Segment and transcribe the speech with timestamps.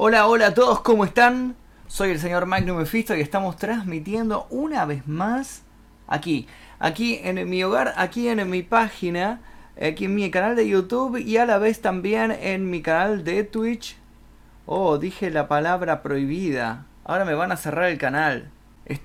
[0.00, 1.56] Hola, hola a todos, ¿cómo están?
[1.88, 5.64] Soy el señor Magnum Mephisto y estamos transmitiendo una vez más
[6.06, 6.46] aquí,
[6.78, 9.40] aquí en mi hogar, aquí en mi página,
[9.76, 13.42] aquí en mi canal de YouTube y a la vez también en mi canal de
[13.42, 13.96] Twitch.
[14.66, 16.86] Oh, dije la palabra prohibida.
[17.02, 18.52] Ahora me van a cerrar el canal.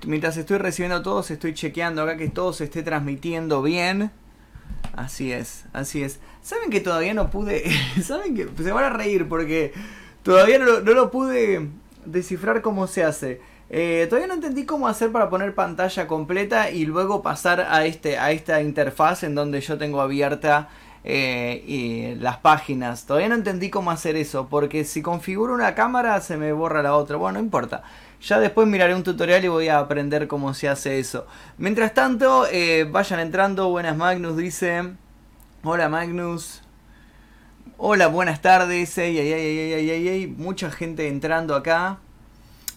[0.06, 4.12] mientras estoy recibiendo todos, estoy chequeando acá que todo se esté transmitiendo bien.
[4.94, 6.20] Así es, así es.
[6.40, 7.64] ¿Saben que todavía no pude?
[8.00, 9.72] ¿Saben que se van a reír porque
[10.24, 11.68] todavía no, lo pude
[12.04, 13.40] descifrar cómo se hace?
[13.70, 18.18] Eh, todavía no entendí cómo hacer para poner pantalla completa y luego pasar a, este,
[18.18, 20.68] a esta interfaz en donde yo tengo abierta
[21.04, 23.06] eh, las páginas.
[23.06, 26.96] Todavía no entendí cómo hacer eso porque si configuro una cámara se me borra la
[26.96, 27.16] otra.
[27.16, 27.82] Bueno, no importa.
[28.22, 31.26] Ya después miraré un tutorial y voy a aprender cómo se hace eso.
[31.58, 33.68] Mientras tanto, eh, vayan entrando.
[33.68, 34.94] Buenas Magnus, dice.
[35.62, 36.63] Hola Magnus.
[37.76, 39.00] Hola, buenas tardes.
[40.36, 41.98] Mucha gente entrando acá.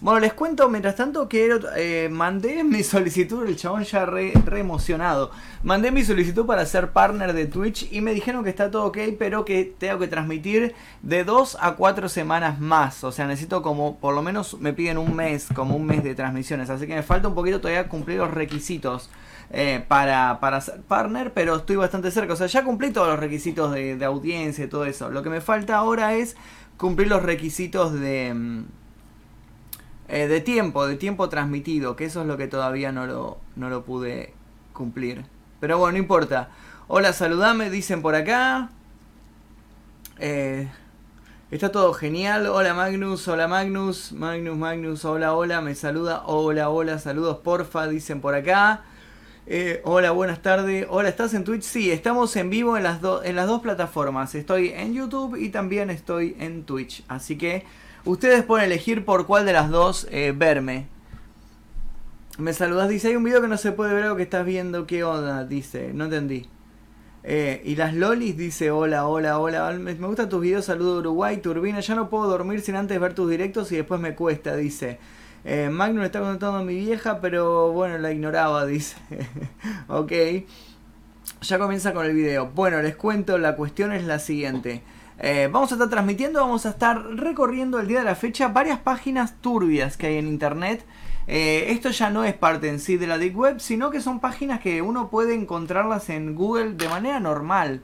[0.01, 5.29] Bueno, les cuento mientras tanto que eh, mandé mi solicitud, el chabón ya re, emocionado.
[5.61, 8.97] Mandé mi solicitud para ser partner de Twitch y me dijeron que está todo ok,
[9.19, 13.03] pero que tengo que transmitir de 2 a 4 semanas más.
[13.03, 16.15] O sea, necesito como, por lo menos me piden un mes, como un mes de
[16.15, 16.71] transmisiones.
[16.71, 19.11] Así que me falta un poquito todavía cumplir los requisitos
[19.51, 22.33] eh, para, para ser partner, pero estoy bastante cerca.
[22.33, 25.09] O sea, ya cumplí todos los requisitos de, de audiencia y todo eso.
[25.09, 26.35] Lo que me falta ahora es
[26.77, 28.63] cumplir los requisitos de mm,
[30.09, 33.69] eh, de tiempo, de tiempo transmitido, que eso es lo que todavía no lo, no
[33.69, 34.33] lo pude
[34.71, 35.25] cumplir.
[35.59, 36.49] Pero bueno, no importa.
[36.87, 38.69] Hola, saludame, dicen por acá.
[40.17, 40.69] Eh,
[41.51, 42.47] está todo genial.
[42.47, 46.23] Hola Magnus, hola Magnus, Magnus, Magnus, hola, hola, me saluda.
[46.25, 48.83] Hola, hola, saludos porfa, dicen por acá.
[49.49, 50.85] Eh, hola, buenas tardes.
[50.89, 51.63] Hola, ¿estás en Twitch?
[51.63, 54.35] Sí, estamos en vivo en las, dos plataformas.
[54.35, 57.03] Estoy en YouTube y también estoy en Twitch.
[57.07, 57.65] Así que
[58.07, 60.87] Ustedes pueden elegir por cuál de las dos eh, verme.
[62.37, 64.87] Me saludas, dice, hay un video que no se puede ver lo que estás viendo,
[64.87, 65.43] ¿qué onda?
[65.43, 66.47] Dice, no entendí.
[67.25, 71.81] Eh, y las lolis dice, hola, hola, hola, me, gustan tus videos, saludo Uruguay, Turbina,
[71.81, 74.99] ya no puedo dormir sin antes ver tus directos y después me cuesta, dice.
[75.45, 78.97] Eh, Magnum está contando a mi vieja, pero bueno, la ignoraba, dice.
[79.87, 80.11] ok.
[81.41, 82.47] Ya comienza con el video.
[82.47, 84.81] Bueno, les cuento, la cuestión es la siguiente.
[85.19, 88.79] Eh, vamos a estar transmitiendo, vamos a estar recorriendo el día de la fecha varias
[88.79, 90.85] páginas turbias que hay en internet.
[91.27, 94.19] Eh, esto ya no es parte en sí de la Deep Web, sino que son
[94.19, 97.81] páginas que uno puede encontrarlas en Google de manera normal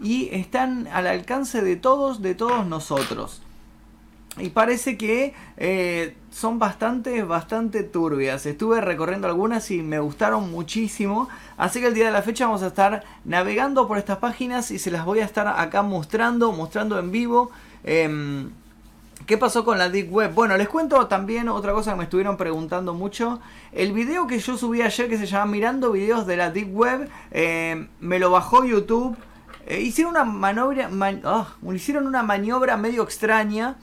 [0.00, 3.42] y están al alcance de todos, de todos nosotros.
[4.38, 8.46] Y parece que eh, son bastante, bastante turbias.
[8.46, 11.28] Estuve recorriendo algunas y me gustaron muchísimo.
[11.56, 14.78] Así que el día de la fecha vamos a estar navegando por estas páginas y
[14.78, 17.50] se las voy a estar acá mostrando, mostrando en vivo.
[17.82, 18.50] Em,
[19.26, 20.32] ¿Qué pasó con la Deep Web?
[20.32, 23.40] Bueno, les cuento también otra cosa que me estuvieron preguntando mucho.
[23.72, 27.08] El video que yo subí ayer que se llama Mirando videos de la Deep Web,
[27.32, 29.16] em, me lo bajó YouTube.
[29.66, 30.88] Eh, hicieron una maniobra,
[31.24, 33.76] ah, hicieron una maniobra medio extraña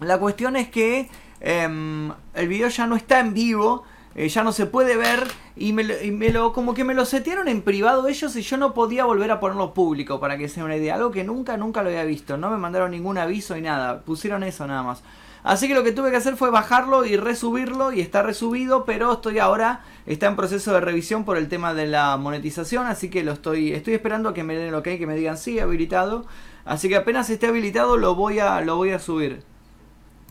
[0.00, 1.08] la cuestión es que
[1.40, 3.84] em, el video ya no está en vivo,
[4.14, 5.26] eh, ya no se puede ver
[5.56, 5.84] y me,
[6.30, 9.40] lo, como que me lo setearon en privado ellos y yo no podía volver a
[9.40, 12.50] ponerlo público para que sea una idea, algo que nunca, nunca lo había visto, no
[12.50, 15.02] me mandaron ningún aviso y nada, pusieron eso nada más.
[15.42, 19.12] Así que lo que tuve que hacer fue bajarlo y resubirlo y está resubido, pero
[19.12, 23.22] estoy ahora, está en proceso de revisión por el tema de la monetización, así que
[23.22, 26.26] lo estoy, estoy esperando a que me den el ok, que me digan sí, habilitado.
[26.64, 29.44] Así que apenas esté habilitado lo voy a, lo voy a subir.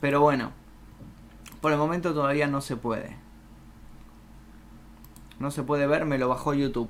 [0.02, 0.52] Pero bueno,
[1.62, 3.16] por el momento todavía no se puede.
[5.40, 6.90] No se puede ver, me lo bajó YouTube.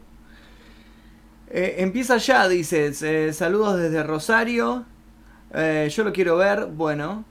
[1.48, 2.92] Eh, empieza ya, dice.
[3.02, 4.86] Eh, saludos desde Rosario.
[5.54, 6.66] Eh, yo lo quiero ver.
[6.66, 7.24] Bueno,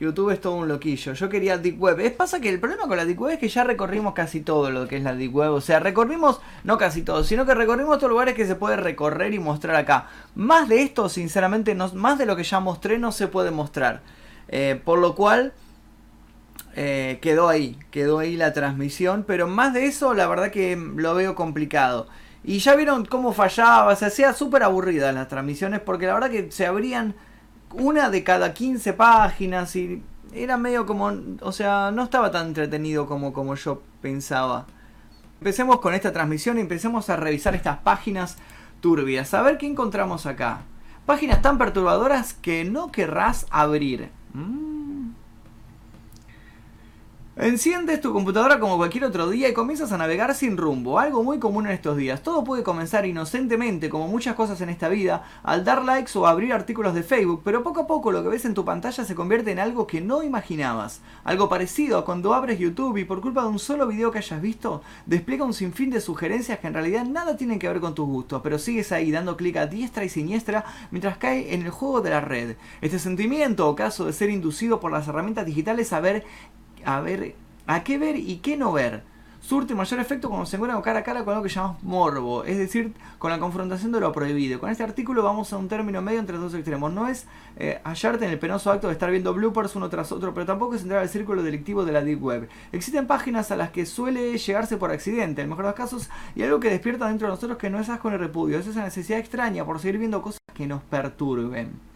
[0.00, 1.12] YouTube es todo un loquillo.
[1.12, 2.00] Yo quería Deep Web.
[2.00, 4.70] Es pasa que el problema con la Deep Web es que ya recorrimos casi todo
[4.70, 5.52] lo que es la Deep Web.
[5.52, 8.76] O sea, recorrimos, no casi todo, sino que recorrimos todos los lugares que se puede
[8.76, 10.08] recorrer y mostrar acá.
[10.34, 14.00] Más de esto, sinceramente, no, más de lo que ya mostré no se puede mostrar.
[14.52, 15.52] Eh, por lo cual
[16.74, 21.14] eh, quedó ahí, quedó ahí la transmisión, pero más de eso la verdad que lo
[21.14, 22.08] veo complicado.
[22.42, 26.50] Y ya vieron cómo fallaba, se hacía súper aburrida las transmisiones porque la verdad que
[26.50, 27.14] se abrían
[27.72, 30.02] una de cada 15 páginas y
[30.32, 31.12] era medio como,
[31.42, 34.66] o sea, no estaba tan entretenido como, como yo pensaba.
[35.38, 38.36] Empecemos con esta transmisión y empecemos a revisar estas páginas
[38.80, 39.32] turbias.
[39.32, 40.62] A ver qué encontramos acá.
[41.06, 44.10] Páginas tan perturbadoras que no querrás abrir.
[44.34, 45.19] Mm.
[47.42, 51.38] Enciendes tu computadora como cualquier otro día y comienzas a navegar sin rumbo, algo muy
[51.38, 52.22] común en estos días.
[52.22, 56.52] Todo puede comenzar inocentemente, como muchas cosas en esta vida, al dar likes o abrir
[56.52, 59.52] artículos de Facebook, pero poco a poco lo que ves en tu pantalla se convierte
[59.52, 61.00] en algo que no imaginabas.
[61.24, 64.42] Algo parecido a cuando abres YouTube y por culpa de un solo video que hayas
[64.42, 68.06] visto, despliega un sinfín de sugerencias que en realidad nada tienen que ver con tus
[68.06, 72.02] gustos, pero sigues ahí dando clic a diestra y siniestra mientras cae en el juego
[72.02, 72.56] de la red.
[72.82, 76.26] Este sentimiento o caso de ser inducido por las herramientas digitales a ver
[76.84, 77.34] a ver
[77.66, 79.02] a qué ver y qué no ver.
[79.40, 82.58] Surte mayor efecto cuando se encuentra cara a cara con algo que llamamos morbo, es
[82.58, 84.60] decir, con la confrontación de lo prohibido.
[84.60, 86.92] Con este artículo vamos a un término medio entre dos extremos.
[86.92, 90.34] No es eh, hallarte en el penoso acto de estar viendo bloopers uno tras otro,
[90.34, 92.48] pero tampoco es entrar al círculo delictivo de la Deep Web.
[92.72, 96.10] Existen páginas a las que suele llegarse por accidente, en el mejor de los casos,
[96.34, 98.82] y algo que despierta dentro de nosotros que no es asco ni repudio, es esa
[98.82, 101.89] necesidad extraña por seguir viendo cosas que nos perturben.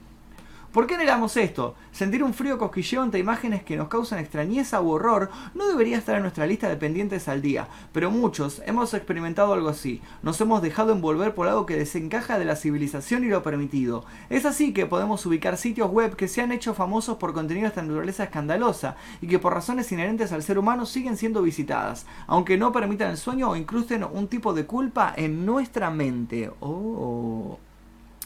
[0.74, 1.76] ¿Por qué negamos esto?
[1.92, 6.16] Sentir un frío cosquilleo ante imágenes que nos causan extrañeza u horror no debería estar
[6.16, 10.02] en nuestra lista de pendientes al día, pero muchos hemos experimentado algo así.
[10.24, 14.04] Nos hemos dejado envolver por algo que desencaja de la civilización y lo permitido.
[14.30, 17.80] Es así que podemos ubicar sitios web que se han hecho famosos por contenido de
[17.80, 22.72] naturaleza escandalosa y que por razones inherentes al ser humano siguen siendo visitadas, aunque no
[22.72, 26.50] permitan el sueño o incrusten un tipo de culpa en nuestra mente.
[26.58, 27.60] Oh.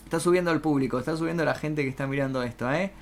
[0.08, 2.92] Está subiendo el público, está subiendo la gente que está mirando esto, ¿eh?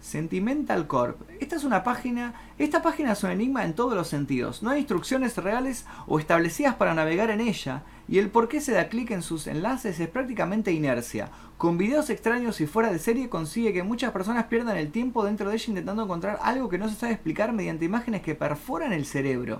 [0.00, 1.20] Sentimental Corp.
[1.40, 4.62] Esta es una página, esta página es un enigma en todos los sentidos.
[4.62, 8.72] No hay instrucciones reales o establecidas para navegar en ella y el por qué se
[8.72, 11.28] da clic en sus enlaces es prácticamente inercia.
[11.58, 15.50] Con videos extraños y fuera de serie consigue que muchas personas pierdan el tiempo dentro
[15.50, 19.04] de ella intentando encontrar algo que no se sabe explicar mediante imágenes que perforan el
[19.04, 19.58] cerebro.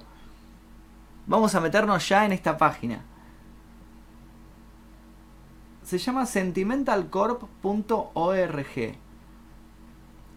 [1.26, 3.12] Vamos a meternos ya en esta página
[5.93, 8.94] se llama sentimentalcorp.org.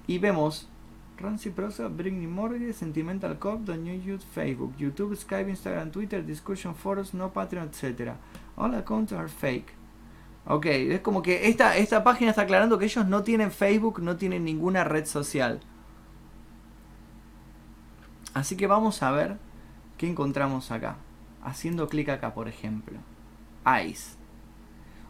[0.08, 0.68] Y vemos
[1.18, 6.76] Rancy Prosa, Britney Morgue, Sentimental Corp, The New Youth, Facebook, YouTube, Skype, Instagram, Twitter, Discussion
[6.76, 8.16] Forums, No Patreon, etc.
[8.58, 9.72] All accounts are fake.
[10.46, 14.18] Ok, es como que esta, esta página está aclarando que ellos no tienen Facebook, no
[14.18, 15.62] tienen ninguna red social.
[18.34, 19.38] Así que vamos a ver
[19.98, 20.98] qué encontramos acá.
[21.42, 23.00] Haciendo clic acá, por ejemplo.
[23.66, 24.25] ICE.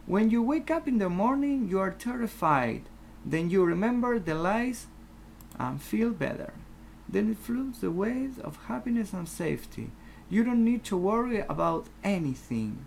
[0.06, 2.82] When you wake up in the morning, you are terrified.
[3.24, 4.86] Then you remember the lies
[5.58, 6.52] and feel better.
[7.08, 9.90] Then it floats the waves of happiness and safety.
[10.30, 12.86] You don't need to worry about anything.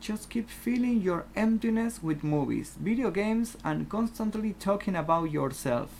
[0.00, 5.90] Just keep filling your emptiness with movies, video games, and constantly talking about yourself.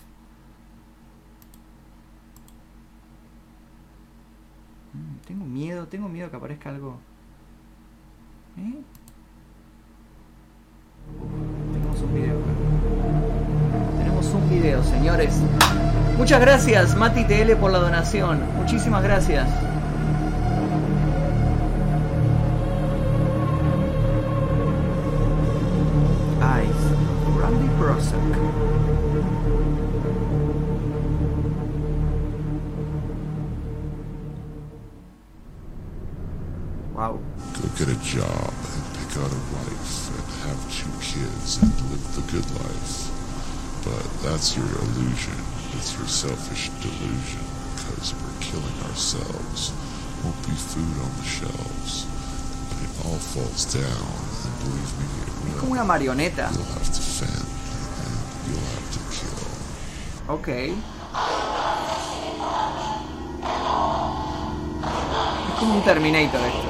[4.97, 6.99] Mm, tengo miedo, tengo miedo que aparezca algo.
[8.57, 8.83] ¿Eh?
[11.73, 12.37] Tenemos un video
[13.99, 15.35] Tenemos un video, señores.
[16.17, 18.41] Muchas gracias, Mati TL, por la donación.
[18.57, 19.49] Muchísimas gracias.
[26.41, 27.69] Ice, Randy.
[36.95, 37.21] Wow.
[40.49, 43.13] Have two kids and live the good life.
[43.85, 45.37] But that's your illusion.
[45.77, 47.45] It's your selfish delusion
[47.77, 49.73] because we're killing ourselves.
[50.25, 52.07] Won't be food on the shelves.
[52.83, 55.61] It all falls down, and believe me, it Es will.
[55.61, 56.51] como una marioneta.
[56.53, 57.47] You'll have to fend
[58.03, 58.15] and
[58.49, 59.47] you'll have to kill.
[60.35, 60.49] Ok.
[65.49, 66.68] Es como un Terminator esto.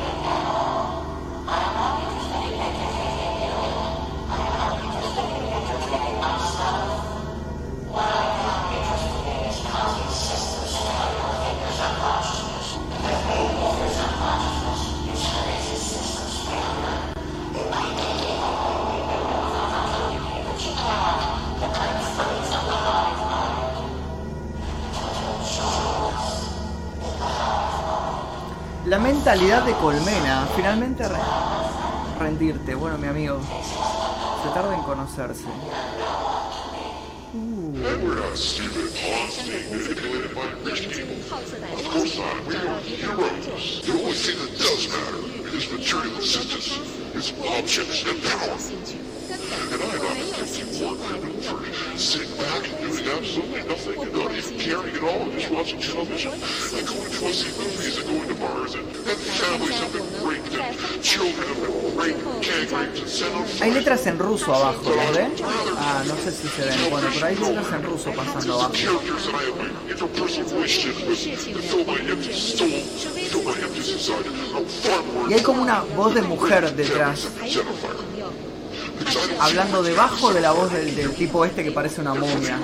[29.19, 31.19] Mentalidad de colmena, finalmente re-
[32.21, 32.75] rendirte.
[32.77, 33.41] Bueno, mi amigo,
[34.45, 35.45] se tarda en conocerse.
[37.35, 37.75] Uh,
[51.99, 54.13] Sitting back and doing absolutely nothing.
[54.13, 55.29] Not even caring at all.
[55.31, 60.05] Just watching television and to see movies and going to bars and, families have been
[60.61, 61.79] and children have been
[63.61, 65.33] Hay letras en ruso abajo, ¿las ven?
[65.77, 66.91] Ah, no sé si se ven.
[66.91, 68.73] Bueno, pero hay letras en ruso pasando abajo.
[75.29, 77.29] Y hay como una voz de mujer detrás
[79.41, 82.59] hablando debajo de la voz del, tipo este que parece una momia.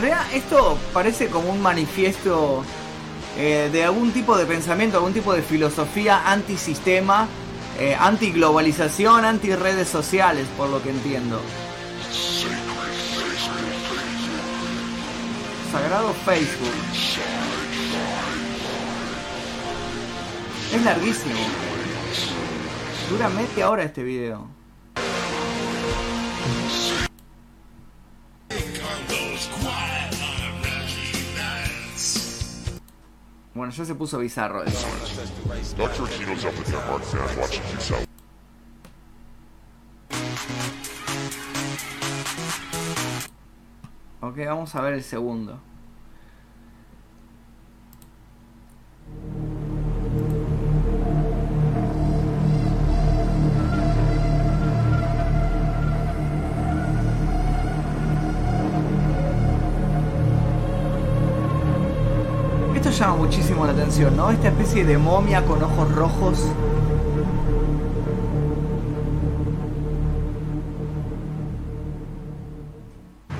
[0.00, 2.64] En esto parece como un manifiesto
[3.36, 7.28] eh, de algún tipo de pensamiento, algún tipo de filosofía antisistema
[7.78, 11.40] eh, antiglobalización, anti redes sociales, por lo que entiendo.
[15.70, 16.74] Sagrado Facebook.
[20.72, 21.40] Es larguísimo.
[23.10, 24.57] Dura media hora este video.
[33.58, 34.86] Bueno, ya se puso bizarro eso.
[44.20, 45.58] Ok, vamos a ver el segundo.
[62.98, 64.30] Llama muchísimo la atención, ¿no?
[64.30, 66.44] Esta especie de momia con ojos rojos.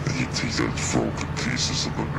[0.06, 2.18] And you take those broken pieces of the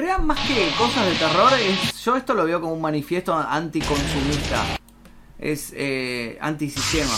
[0.00, 1.50] En más que cosas de terror,
[2.04, 4.78] yo esto lo veo como un manifiesto anticonsumista.
[5.36, 7.12] Es eh, antisistema.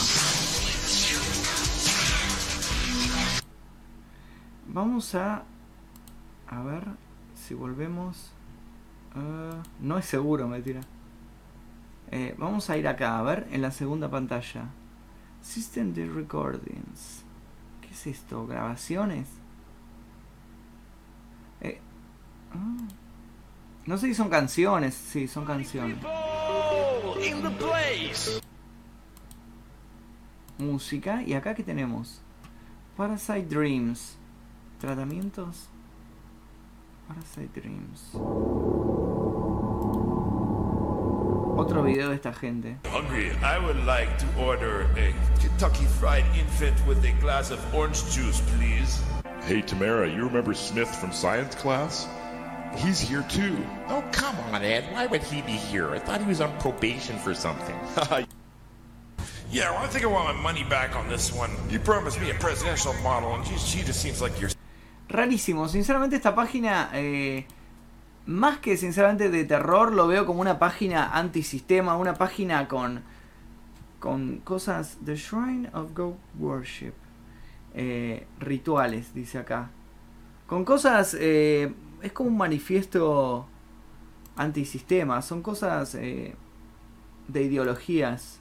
[4.68, 5.42] Vamos a...
[6.48, 6.84] A ver
[7.34, 8.32] si volvemos...
[9.14, 10.80] Ah, no es seguro, me tira.
[12.10, 14.64] Eh, vamos a ir acá, a ver, en la segunda pantalla.
[15.42, 17.24] System de Recordings.
[17.82, 18.46] ¿Qué es esto?
[18.46, 19.28] ¿Grabaciones?
[21.60, 21.90] Eh, ah.
[23.86, 24.94] No sé si son canciones.
[24.94, 25.96] Sí, son canciones.
[30.58, 31.22] Música.
[31.22, 32.20] ¿Y acá qué tenemos?
[32.96, 34.16] Parasite Dreams.
[34.80, 35.68] Tratamientos.
[37.08, 38.14] Parasite Dreams.
[41.56, 42.78] Otro video de esta gente.
[42.84, 43.32] Hungry.
[43.42, 48.40] I would like to order a Kentucky Fried Infant with a glass of orange juice,
[48.56, 49.02] please.
[49.42, 52.06] Hey Tamara, you remember Smith from science class?
[52.76, 53.56] He's here too.
[53.88, 54.84] Oh, come on, Ed.
[54.92, 55.90] Why would he be here?
[55.90, 57.78] I thought he was on probation for something.
[59.52, 61.50] Yeah, well, I think I want my money back on this one.
[61.68, 64.50] You promised me a presidential model, and she, she just seems like you're.
[65.08, 65.66] Rarísimo.
[65.68, 66.88] Sinceramente esta página...
[66.94, 67.46] eh,
[68.26, 73.02] más que sinceramente de terror, lo veo como una página antisistema, una página con,
[73.98, 74.98] con cosas...
[75.04, 76.94] The Shrine of God Worship.
[77.74, 79.70] Eh, rituales, dice acá.
[80.46, 81.16] Con cosas...
[81.18, 83.46] eh, es como un manifiesto
[84.36, 85.20] antisistema.
[85.22, 86.34] Son cosas eh,
[87.28, 88.40] de ideologías.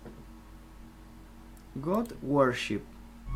[1.75, 2.83] God Worship.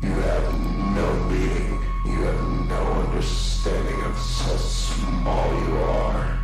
[0.02, 1.80] no being.
[2.06, 6.38] You have no understanding of how small you are.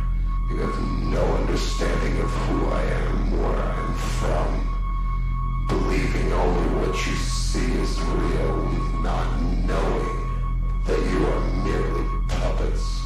[0.49, 0.81] You have
[1.13, 4.49] no understanding of who I am, where I'm from.
[5.67, 8.57] Believing only what you see is real,
[9.01, 10.17] not knowing
[10.85, 13.00] that you are merely puppets.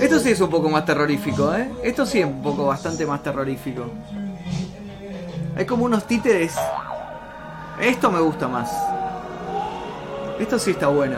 [0.00, 1.70] Esto sí es un poco más terrorífico, ¿eh?
[1.82, 3.86] Esto sí es un poco bastante más terrorífico.
[5.56, 6.54] Hay como unos títeres.
[7.80, 8.70] Esto me gusta más.
[10.38, 11.16] Esto sí está bueno.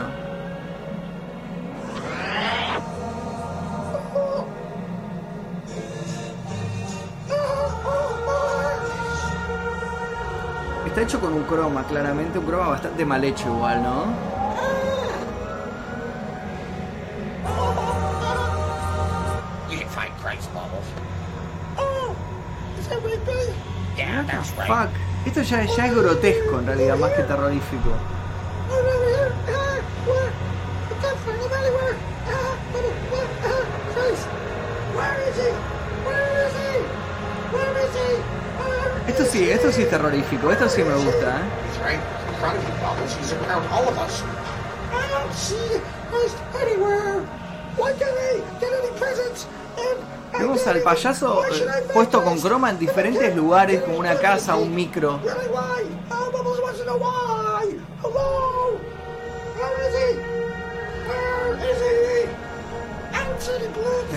[10.87, 14.40] Está hecho con un croma, claramente, un croma bastante mal hecho igual, ¿no?
[24.27, 24.67] That's right.
[24.67, 24.89] Fuck.
[25.25, 27.91] Esto ya, ya es grotesco en realidad, más que terrorífico.
[39.07, 41.61] Esto sí, esto sí es terrorífico, esto sí me gusta, ¿eh?
[50.37, 55.19] Vemos al payaso eh, puesto con croma en diferentes lugares, como una casa, un micro.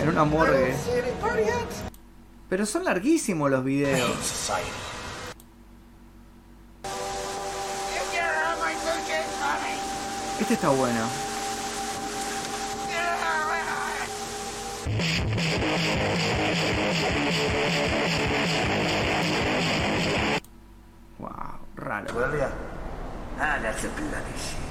[0.00, 0.74] En una morgue.
[0.74, 1.82] hats.
[2.48, 4.50] Pero son larguísimos los videos.
[10.40, 11.33] Este está bueno.
[21.18, 22.36] Wow, raro.
[22.38, 22.50] Ya?
[23.38, 24.62] Ah, that's a bloody shame.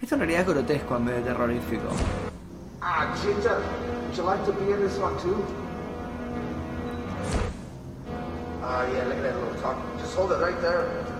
[0.00, 1.88] Esto en realidad es grotesco en vez de terrorífico.
[2.80, 3.58] Ah, Ginger,
[4.06, 5.44] would you like to be in this one too?
[8.62, 9.76] Ah, yeah, look at that little cock.
[9.98, 11.15] Just hold it right there.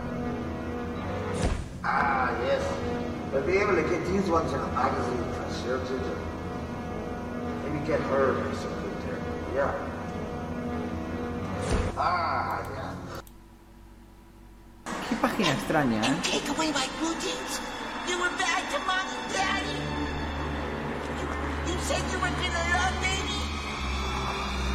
[3.37, 6.17] We'll be able to get these ones in a magazine for sure, Ginger.
[7.65, 9.21] Maybe get her or something there.
[9.55, 9.75] Yeah.
[11.99, 12.95] Ah, yeah.
[15.11, 16.17] Qué página extraña, ¿eh?
[16.23, 17.61] Take away my blue jeans.
[18.09, 19.85] You were bad to mom and daddy.
[21.21, 21.29] You,
[21.69, 23.37] you said you were gonna love baby.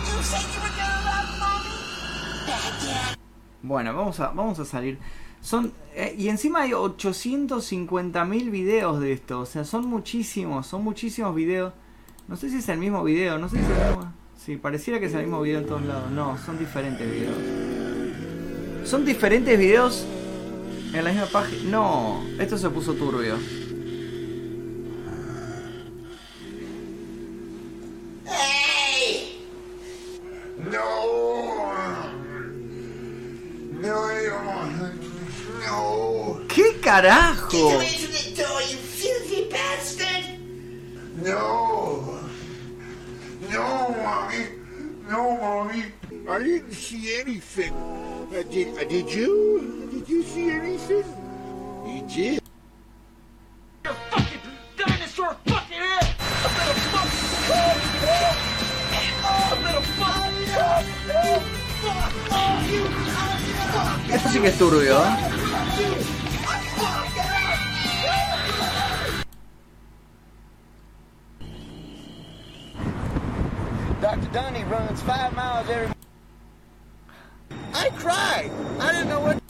[0.06, 1.78] You said you were gonna love mommy.
[2.46, 3.18] Bad dad.
[3.64, 5.00] Bueno, vamos a, vamos a salir.
[5.42, 11.36] Son eh, y encima hay 850.000 videos de esto, o sea, son muchísimos, son muchísimos
[11.36, 11.74] videos.
[12.28, 14.14] No sé si es el mismo video, no sé si es el mismo.
[14.38, 16.10] Sí, pareciera que es el mismo video en todos lados.
[16.12, 17.36] No, son diferentes videos.
[18.86, 20.06] Son diferentes videos
[20.94, 21.70] en la misma página.
[21.70, 23.36] No, esto se puso turbio.
[39.50, 40.26] Bastard!
[41.24, 42.20] No!
[43.50, 44.46] No, mommy!
[45.08, 45.86] No, mommy!
[46.30, 47.72] I didn't see anything.
[47.74, 49.90] Uh, did, uh, did you?
[49.92, 51.06] Did you see anything?
[51.86, 52.42] You did.
[54.78, 56.16] Dinosaur fucking head!
[56.34, 57.10] I'm gonna fuck
[59.24, 60.22] I'm gonna fuck
[62.28, 62.84] Fuck you!
[64.14, 66.21] Esto sí que es turbio, ¿eh?
[75.62, 75.96] Miles every.
[77.74, 78.52] I cried.
[78.80, 79.42] I didn't know what.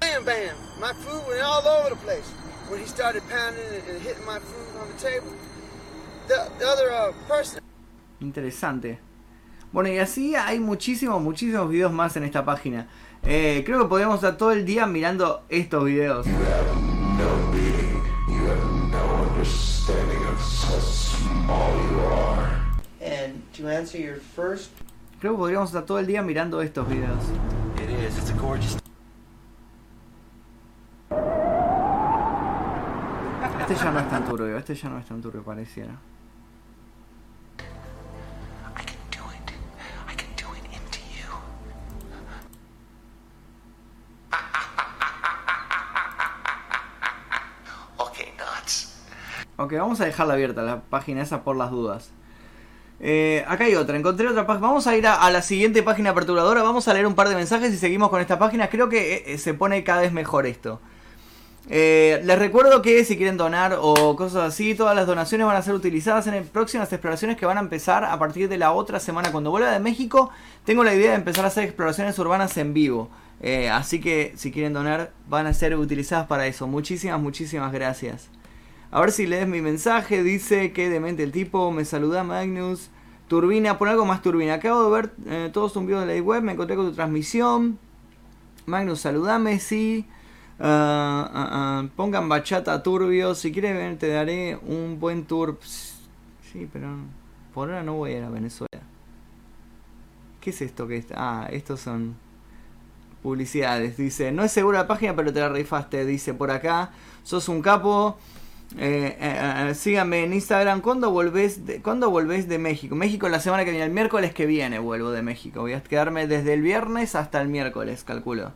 [0.00, 0.56] Bam, bam.
[0.80, 2.28] My food went all over the place.
[2.68, 5.32] When he started pounding and, and hitting my food on the table,
[6.28, 7.60] the, the other uh, person.
[8.20, 8.98] Interesante.
[9.72, 12.88] Bueno, y así hay muchísimos, muchísimos videos más en esta página.
[13.22, 16.26] Eh, creo que podríamos estar todo el día mirando estos videos.
[21.52, 22.31] You
[23.62, 24.70] to answer your first,
[25.20, 27.22] Creo que podríamos estar todo el día mirando estos videos.
[27.80, 28.18] it is.
[28.18, 28.76] It's a gorgeous.
[33.60, 35.96] Este ya no es tan turbio, este ya no es tan turbio pareciera.
[37.60, 37.62] I
[38.74, 39.52] can do it.
[40.08, 41.30] I can do it into you.
[48.04, 48.92] okay, nuts.
[49.56, 52.10] Ok, vamos a dejarla abierta la página esa por las dudas.
[53.04, 54.68] Eh, acá hay otra, encontré otra página.
[54.68, 56.62] Vamos a ir a, la siguiente página perturbadora.
[56.62, 58.68] Vamos a leer un par de mensajes y seguimos con esta página.
[58.68, 60.80] Creo que eh, eh, se pone cada vez mejor esto.
[61.68, 65.74] Les recuerdo que si quieren donar o cosas así, todas las donaciones van a ser
[65.74, 69.30] utilizadas en próximas exploraciones que van a empezar a partir de la otra semana.
[69.32, 70.30] Cuando vuelva de México,
[70.64, 73.10] tengo la idea de empezar a hacer exploraciones urbanas en vivo.
[73.72, 76.66] Así que si quieren donar, van a ser utilizadas para eso.
[76.66, 78.28] Muchísimas, muchísimas gracias.
[78.92, 80.22] A ver si lees mi mensaje.
[80.22, 81.72] Dice que demente el tipo.
[81.72, 82.90] Me saluda Magnus.
[83.26, 84.54] Turbina, pon algo más turbina.
[84.54, 86.42] Acabo de ver eh, todos tus videos de la web.
[86.42, 87.78] Me encontré con tu transmisión.
[88.66, 90.06] Magnus, saludame, sí.
[90.60, 93.34] Ah, ah, ah, pongan bachata turbio.
[93.34, 95.58] Si quieres ver, te daré un buen tour.
[95.62, 96.88] Sí, pero
[97.54, 98.68] por ahora no voy a ir a Venezuela.
[100.40, 101.14] ¿Qué es esto que está?
[101.16, 102.14] Ah, estos son
[103.22, 103.96] Publicidades.
[103.96, 106.04] Dice, no es segura la página, pero te la rifaste.
[106.04, 106.90] Dice por acá,
[107.22, 108.18] sos un capo.
[108.78, 110.80] Eh, eh, eh, síganme en Instagram.
[110.80, 112.94] ¿Cuándo volvés, de, ¿Cuándo volvés de México?
[112.94, 113.86] México la semana que viene.
[113.86, 115.60] El miércoles que viene vuelvo de México.
[115.60, 118.52] Voy a quedarme desde el viernes hasta el miércoles, calculo.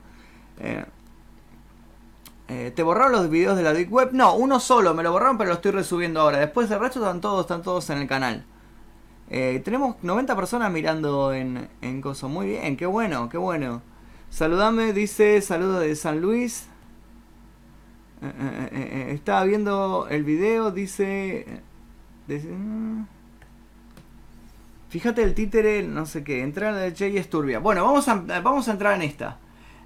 [2.49, 4.11] Eh, ¿Te borraron los videos de la Deep Web?
[4.13, 6.39] No, uno solo, me lo borraron, pero lo estoy resubiendo ahora.
[6.39, 8.45] Después del resto están todos, están todos en el canal.
[9.29, 12.29] Tenemos 90 personas mirando en, en Coso.
[12.29, 13.83] Muy bien, qué bueno, qué bueno.
[14.31, 16.69] Saludame, dice, saludo de San Luis.
[18.21, 21.47] Estaba viendo el video, dice...
[22.27, 22.49] dice.
[24.89, 27.59] Fíjate el títere, no sé qué, entrar de Jay es turbia.
[27.59, 29.39] Bueno, vamos a, vamos a entrar en esta.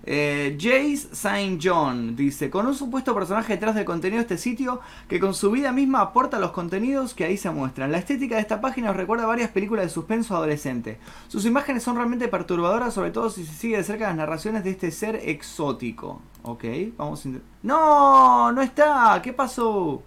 [0.05, 4.81] Eh, Jace Saint John dice, con un supuesto personaje detrás del contenido de este sitio
[5.09, 7.93] que con su vida misma aporta los contenidos que ahí se muestran.
[7.93, 10.99] La estética de esta página os recuerda varias películas de suspenso adolescente.
[11.29, 14.71] Sus imágenes son realmente perturbadoras, sobre todo si se sigue de cerca las narraciones de
[14.71, 16.23] este ser exótico.
[16.43, 16.65] Ok,
[16.97, 17.31] vamos a...
[17.63, 18.53] ¡No!
[18.53, 19.21] ¡No está!
[19.23, 20.03] ¿Qué pasó?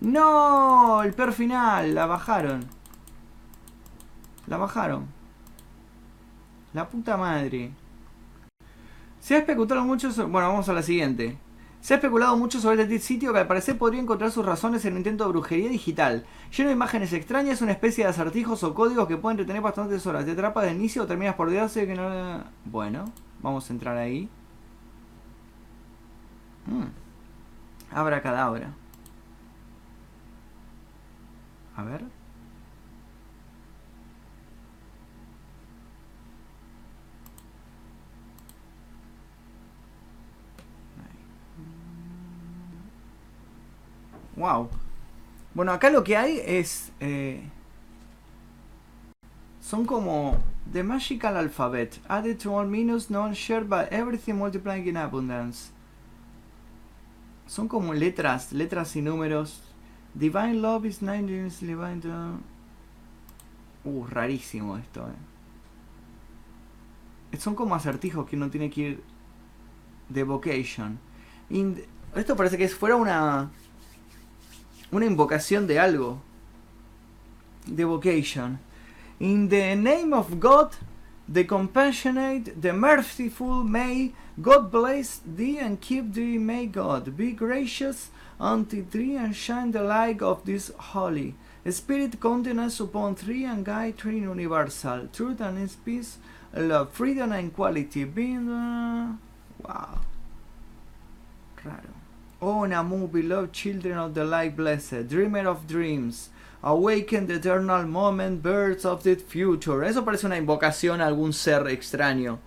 [0.00, 1.02] ¡No!
[1.02, 2.66] El peor final, la bajaron.
[4.46, 5.06] La bajaron.
[6.74, 7.72] La puta madre.
[9.22, 10.32] Se ha especulado mucho sobre...
[10.32, 11.38] Bueno, vamos a la siguiente.
[11.80, 14.94] Se ha especulado mucho sobre este sitio que al parecer podría encontrar sus razones en
[14.94, 16.26] un intento de brujería digital.
[16.50, 20.24] Lleno de imágenes extrañas, una especie de acertijos o códigos que pueden retener bastantes horas.
[20.24, 22.42] Te atrapas de inicio o terminas por odiarse que no...
[22.64, 23.04] Bueno,
[23.40, 24.28] vamos a entrar ahí.
[26.66, 27.94] Mm.
[27.94, 28.74] Abra cadabra.
[31.76, 32.21] A ver.
[44.36, 44.68] Wow.
[45.54, 46.92] Bueno, acá lo que hay es.
[47.00, 47.42] eh,
[49.60, 50.38] son como.
[50.72, 51.98] The magical alphabet.
[52.08, 55.70] Added to all minus known shared by everything multiplying in abundance.
[57.46, 59.60] Son como letras, letras y números.
[60.14, 62.00] Divine love is nine is divine.
[63.84, 65.06] Uh, rarísimo esto,
[67.32, 67.36] eh.
[67.38, 69.02] Son como acertijos que uno tiene que ir.
[70.08, 70.98] De vocation.
[72.14, 73.50] Esto parece que fuera una
[74.92, 76.20] una invocación de algo.
[77.66, 78.58] The vocation.
[79.20, 80.72] In the name of God,
[81.28, 86.38] the compassionate, the merciful, may God bless thee and keep thee.
[86.38, 91.34] May God be gracious unto thee and shine the light of this holy
[91.70, 96.18] Spirit countenance upon thee and guide thee in universal truth and in peace,
[96.52, 98.02] love, freedom and equality.
[98.02, 98.48] Being
[99.62, 100.00] wow,
[101.64, 102.01] raro.
[102.42, 106.28] O Namu, beloved children of the light blessed, dreamer of dreams,
[106.60, 109.84] awaken the eternal moment, birds of the future.
[109.84, 112.40] Eso parece una invocación a algún ser extraño.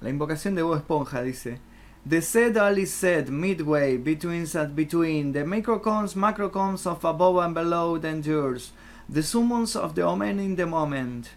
[0.00, 1.58] La invocación de Bob Esponja dice.
[2.06, 7.54] The said all is said midway between and between the microcons macrocons of above and
[7.54, 8.70] below the endures
[9.08, 11.30] the summons of the omen in the moment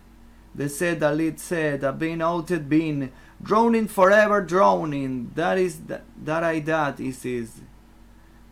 [0.55, 6.43] the said all it said a been outed been droning forever droning that is that
[6.43, 7.61] I that is is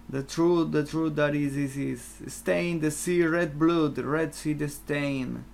[0.09, 4.53] the truth the truth that is is is stain the sea red blood red sea
[4.53, 5.45] the stain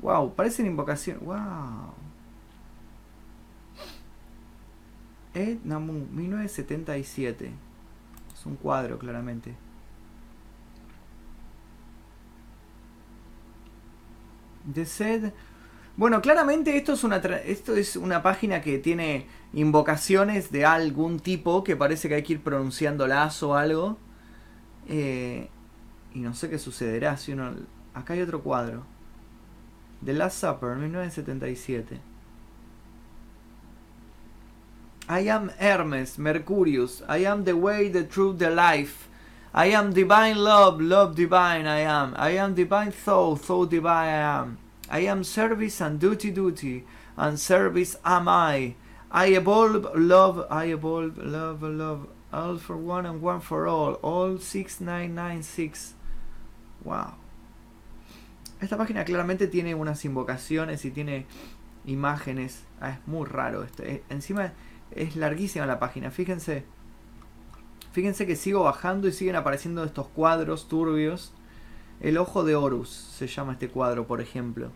[0.00, 1.94] wow parecen invocación wow
[5.32, 7.52] Ed Namu, 1977.
[8.34, 9.54] Es un cuadro, claramente.
[14.72, 15.32] The Said.
[16.00, 21.62] Bueno, claramente esto es una esto es una página que tiene invocaciones de algún tipo
[21.62, 23.98] que parece que hay que ir pronunciándolas o algo.
[24.88, 25.50] Eh,
[26.14, 27.52] y no sé qué sucederá si uno.
[27.92, 28.82] Acá hay otro cuadro.
[30.02, 32.00] The Last Supper, 1977.
[35.06, 37.04] I am Hermes, Mercurius.
[37.10, 39.10] I am the way, the truth, the life.
[39.52, 42.14] I am divine love, love divine I am.
[42.16, 44.69] I am divine thought, thought divine I am.
[44.90, 46.84] I am service and duty, duty.
[47.16, 48.74] And service am I.
[49.10, 52.08] I evolve love, I evolve love, love.
[52.32, 53.94] All for one and one for all.
[54.02, 55.94] All 6996.
[56.84, 57.14] Wow.
[58.60, 61.26] Esta página claramente tiene unas invocaciones y tiene
[61.86, 62.64] imágenes.
[62.80, 63.82] Ah, es muy raro esto.
[63.82, 64.52] Eh, Encima
[64.90, 66.64] es larguísima la página, fíjense.
[67.92, 71.32] Fíjense que sigo bajando y siguen apareciendo estos cuadros turbios.
[72.00, 74.70] El ojo de Horus se llama este cuadro, por ejemplo.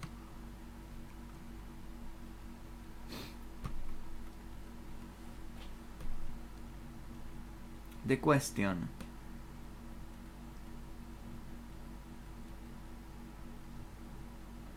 [8.06, 8.90] The Question.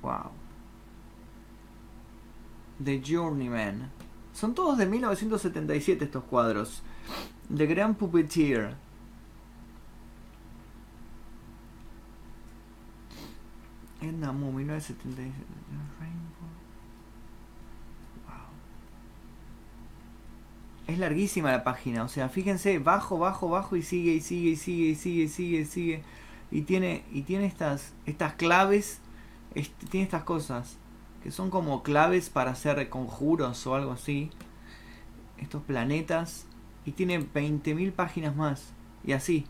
[0.02, 0.32] Wow.
[2.82, 3.92] The Journeyman.
[4.32, 6.82] Son todos de 1977 estos cuadros.
[7.54, 8.87] The Grand Puppeteer.
[14.02, 15.34] Edna Mu, 1977.
[16.00, 16.48] Rainbow.
[18.28, 18.36] Wow.
[20.88, 24.56] Es larguísima la página, o sea, fíjense, bajo, bajo, bajo y sigue y sigue y
[24.56, 26.04] sigue y sigue y sigue y sigue.
[26.52, 29.00] Y tiene, y tiene estas, estas claves,
[29.90, 30.78] tiene estas cosas
[31.24, 34.30] que son como claves para hacer conjuros o algo así.
[35.38, 36.46] Estos planetas.
[36.86, 38.72] Y tiene 20.000 páginas más.
[39.04, 39.46] Y así.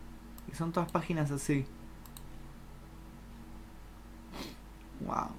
[0.50, 1.66] Y son todas páginas así.
[5.00, 5.30] Wow.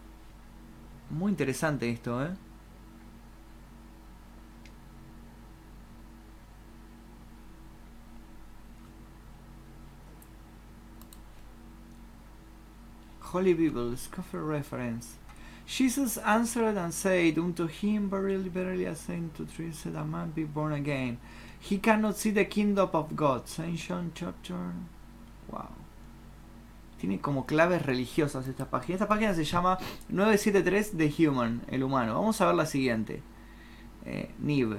[1.10, 2.36] Muy interesante esto, ¿eh?
[13.22, 15.16] Holy Bible, Scoffer reference.
[15.68, 20.32] Jesus answered and said unto him, Verily, verily, I say unto thee, said a man
[20.32, 21.20] be born again.
[21.60, 23.48] He cannot see the kingdom of God.
[23.48, 24.74] Saint John chapter.
[25.52, 25.79] Wow.
[27.00, 28.96] tiene como claves religiosas esta página.
[28.96, 32.14] Esta página se llama 973 The Human, el humano.
[32.14, 33.22] Vamos a ver la siguiente.
[34.06, 34.78] Eh, NIV.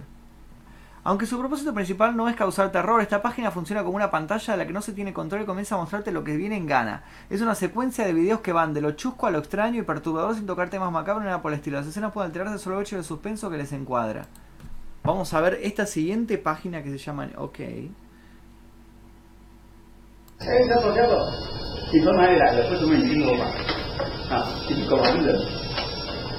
[1.02, 4.58] Aunque su propósito principal no es causar terror, esta página funciona como una pantalla de
[4.58, 7.04] la que no se tiene control y comienza a mostrarte lo que viene en gana.
[7.30, 10.34] Es una secuencia de videos que van de lo chusco a lo extraño y perturbador
[10.34, 11.78] sin tocar temas macabros ni nada por el estilo.
[11.78, 14.26] Las escenas pueden alterarse solo el hecho de suspenso que les encuadra.
[15.02, 17.30] Vamos a ver esta siguiente página que se llama...
[17.38, 17.58] Ok.
[17.60, 17.92] Hey,
[20.38, 21.59] está asociado.
[21.91, 22.67] 你从哪里来的？
[22.69, 23.45] 为什么你听过吧？
[24.29, 25.39] 啊，你是狗王的，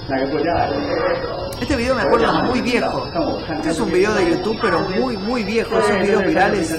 [0.08, 0.74] 哪个国家来的？
[1.60, 3.08] Este video me acuerdo muy viejo.
[3.50, 5.78] Este es un video de YouTube, pero muy, muy viejo.
[5.78, 6.70] Esos videos virales.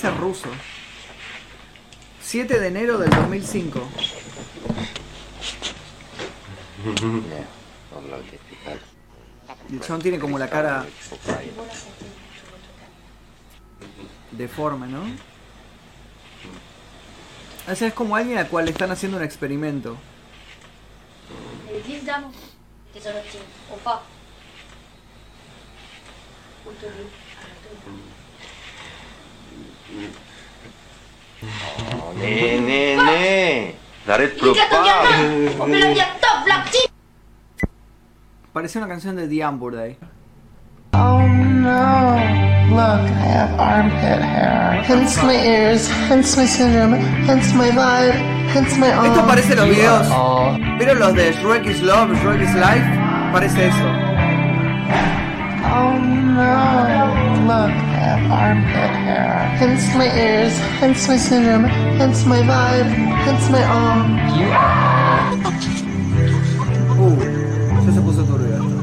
[0.00, 0.48] Parece ruso.
[2.22, 3.80] 7 de enero del 2005.
[9.68, 10.86] Y el chabón tiene como la cara
[14.30, 15.02] deforme, ¿no?
[17.70, 19.96] O sea, es como alguien al cual le están haciendo un experimento.
[36.20, 36.90] Top, la petite
[38.52, 39.96] Parece una canción de The Amber Day.
[40.92, 42.16] Oh no.
[42.70, 44.82] Look, I have armpit hair.
[44.82, 46.94] Hence my ears, hence my syndrome,
[47.26, 48.14] hence my vibe,
[48.52, 49.06] hence my arm.
[49.06, 50.06] Esto parece los videos.
[50.78, 52.86] ¿Vieron los de Shrek is Love, Shrek is Life?
[53.32, 53.86] Parece eso.
[55.72, 56.90] Oh no.
[57.46, 57.89] Look,
[58.28, 59.48] armpit hair.
[59.56, 61.64] Hence my ears, hence my syndrome,
[61.96, 62.90] hence my vibe,
[63.24, 64.18] hence my arm.
[67.90, 68.80] Ya se puso turbio esto.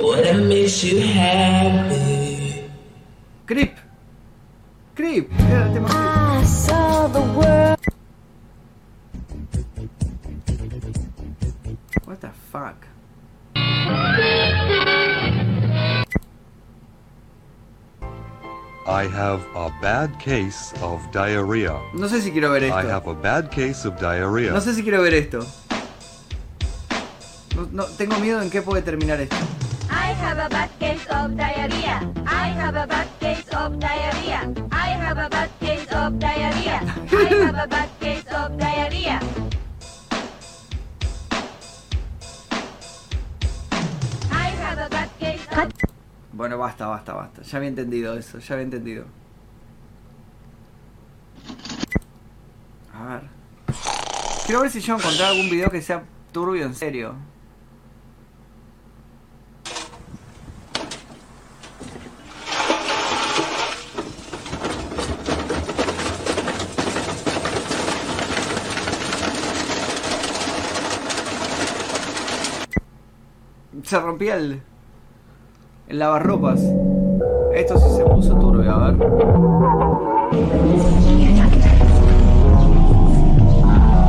[0.00, 2.64] What makes you happy?
[3.46, 3.76] Creep.
[4.94, 5.30] Creep.
[5.50, 6.42] Era el tema Creep.
[6.42, 7.78] I saw the world.
[12.06, 12.86] What the fuck?
[18.90, 21.78] I have a bad case of diarrhea.
[21.94, 22.88] No sé si quiero ver I esto.
[22.90, 24.50] have a bad case of diarrhea.
[24.50, 25.46] No sé si quiero ver esto.
[27.54, 29.36] No, no, tengo miedo en qué puede terminar esto.
[29.88, 32.00] I have a bad case of diarrhea.
[32.26, 34.52] I have a bad case of diarrhea.
[34.72, 36.80] I have a bad case of diarrhea.
[37.12, 39.20] I have a bad case of diarrhea.
[46.40, 47.42] Bueno, basta, basta, basta.
[47.42, 49.04] Ya había entendido eso, ya había entendido.
[52.94, 53.22] A ver.
[54.46, 57.14] Quiero ver si yo encontré algún video que sea turbio en serio.
[73.84, 74.62] Se rompía el,
[75.90, 76.60] el lavarropas.
[77.52, 79.08] Esto sí se puso turbio, a ver.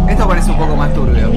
[0.07, 1.31] Esto parece un poco más turbio.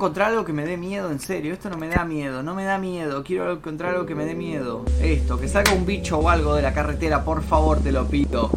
[0.00, 1.52] Encontrar algo que me dé miedo, en serio.
[1.52, 3.22] Esto no me da miedo, no me da miedo.
[3.22, 4.82] Quiero encontrar algo que me dé miedo.
[5.02, 8.50] Esto, que salga un bicho o algo de la carretera, por favor, te lo pido.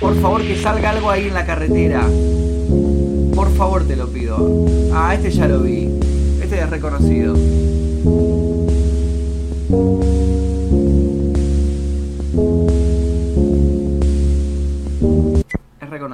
[0.00, 2.08] Por favor, que salga algo ahí en la carretera.
[3.36, 4.66] Por favor, te lo pido.
[4.92, 5.96] Ah, este ya lo vi.
[6.42, 7.36] Este es reconocido.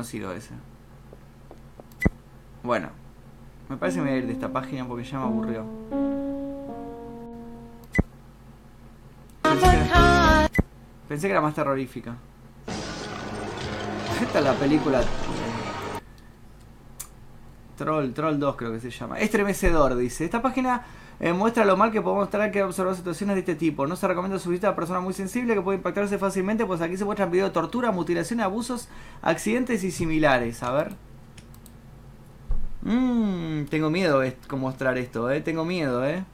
[0.00, 0.54] Es reconocido ese.
[2.62, 2.88] Bueno,
[3.68, 5.64] me parece que me voy a ir de esta página porque ya me aburrió.
[9.42, 10.48] Pensé que era,
[11.06, 12.14] pensé que era más terrorífica.
[14.22, 15.02] Esta es la película.
[15.02, 15.04] eh,
[17.76, 19.18] Troll, Troll 2 creo que se llama.
[19.18, 20.24] Estremecedor, dice.
[20.24, 20.82] Esta página
[21.20, 23.87] eh, muestra lo mal que podemos estar que observar situaciones de este tipo.
[23.87, 26.96] No se recomienda su visita a personas muy sensibles que pueden impactarse fácilmente, pues aquí
[26.96, 28.88] se muestran videos de tortura, mutilación, abusos,
[29.20, 30.62] accidentes y similares.
[30.62, 30.94] A ver.
[32.83, 35.42] Mmm, tengo miedo con mostrar esto, eh.
[35.42, 36.24] Tengo miedo, eh.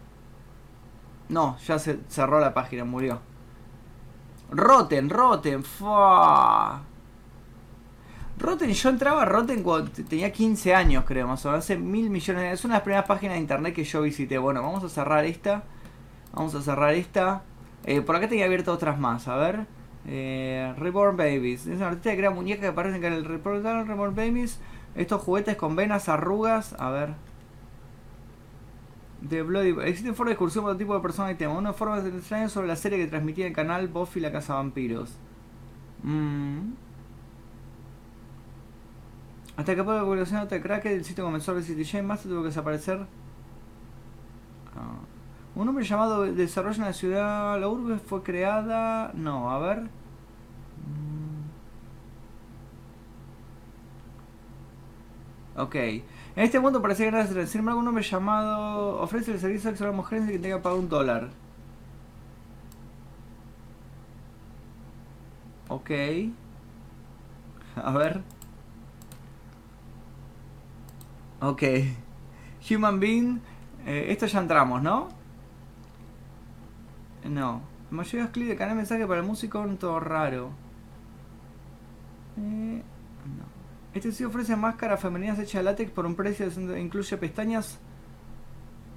[1.29, 3.21] No, ya se cerró la página, murió.
[4.51, 6.83] Rotten, Rotten, fa.
[8.39, 12.11] Rotten, yo entraba a Rotten cuando tenía 15 años, creo, más o menos, hace mil
[12.11, 14.37] millones de Es una de las primeras páginas de internet que yo visité.
[14.37, 15.65] Bueno, vamos a cerrar esta.
[16.35, 17.43] Vamos a cerrar esta.
[17.85, 19.67] Eh, por acá tenía abierto otras más, a ver.
[20.07, 21.67] Eh, Reborn Babies.
[21.67, 24.59] Es una artista que crea muñecas que aparecen en el Reborn, Reborn Babies.
[24.95, 26.75] Estos juguetes con venas, arrugas.
[26.79, 27.15] A ver.
[29.23, 29.71] De Bloody...
[29.89, 31.57] Existen formas de excursión para todo tipo de personas y temas.
[31.57, 35.17] Una forma extraña sobre la serie que transmitía el canal Buffy la Casa Vampiros.
[36.03, 36.86] Mm.
[39.57, 43.07] Hasta que la publicación de Crack el sitio comenzó a Jane más tuvo que desaparecer.
[44.77, 44.99] Ah.
[45.55, 49.11] Un hombre llamado Desarrollo en la ciudad, la urbe fue creada.
[49.15, 49.83] No, a ver.
[49.85, 51.27] Mm.
[55.57, 55.75] Ok.
[55.75, 56.03] En
[56.45, 60.29] este mundo parece que sin embargo un hombre llamado ofrece el servicio sexual a mujeres
[60.31, 61.31] que tenga que un dólar.
[65.69, 65.91] Ok.
[67.77, 68.36] A ver.
[71.41, 71.63] Ok.
[72.71, 73.41] Human Being.
[73.87, 75.09] eh, esto ya entramos, ¿no?
[77.29, 77.63] No.
[77.91, 80.51] Los clics de canal mensaje para el músico un todo raro.
[82.37, 83.45] Eh, no.
[83.95, 87.79] Este sí ofrece máscaras femeninas hechas de látex por un precio que incluye pestañas.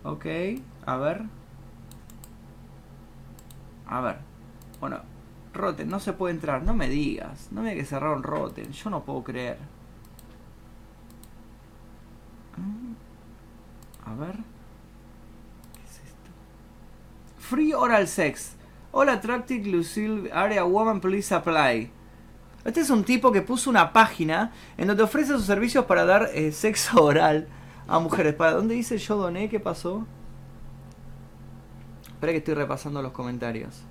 [0.04, 0.26] Ok.
[0.86, 1.24] A ver.
[3.88, 4.18] A ver.
[4.80, 5.00] Bueno.
[5.54, 6.64] Rotten, no se puede entrar.
[6.64, 7.50] No me digas.
[7.52, 8.72] No me digas que cerraron Rotten.
[8.72, 9.58] Yo no puedo creer.
[14.06, 14.36] A ver.
[14.36, 16.30] ¿Qué es esto?
[17.38, 18.56] Free Oral Sex.
[18.92, 21.92] All Attractive Lucille Area Woman Police Apply.
[22.66, 26.30] Este es un tipo que puso una página en donde ofrece sus servicios para dar
[26.34, 27.48] eh, sexo oral
[27.88, 28.34] a mujeres.
[28.36, 29.50] ¿Para dónde dice yo doné?
[29.50, 30.06] ¿Qué pasó?
[32.08, 33.82] Espera que estoy repasando los comentarios.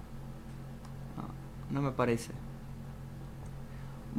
[1.17, 2.33] No, no me parece.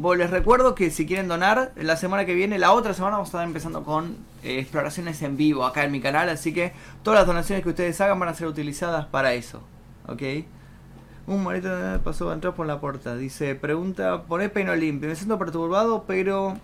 [0.01, 3.31] Les recuerdo que si quieren donar, la semana que viene, la otra semana vamos a
[3.31, 6.71] estar empezando con eh, exploraciones en vivo acá en mi canal, así que
[7.03, 9.61] todas las donaciones que ustedes hagan van a ser utilizadas para eso,
[10.07, 10.21] ¿ok?
[11.27, 11.69] Un monito
[12.01, 16.57] pasó a entrar por la puerta, dice, pregunta, poné peino limpio, me siento perturbado, pero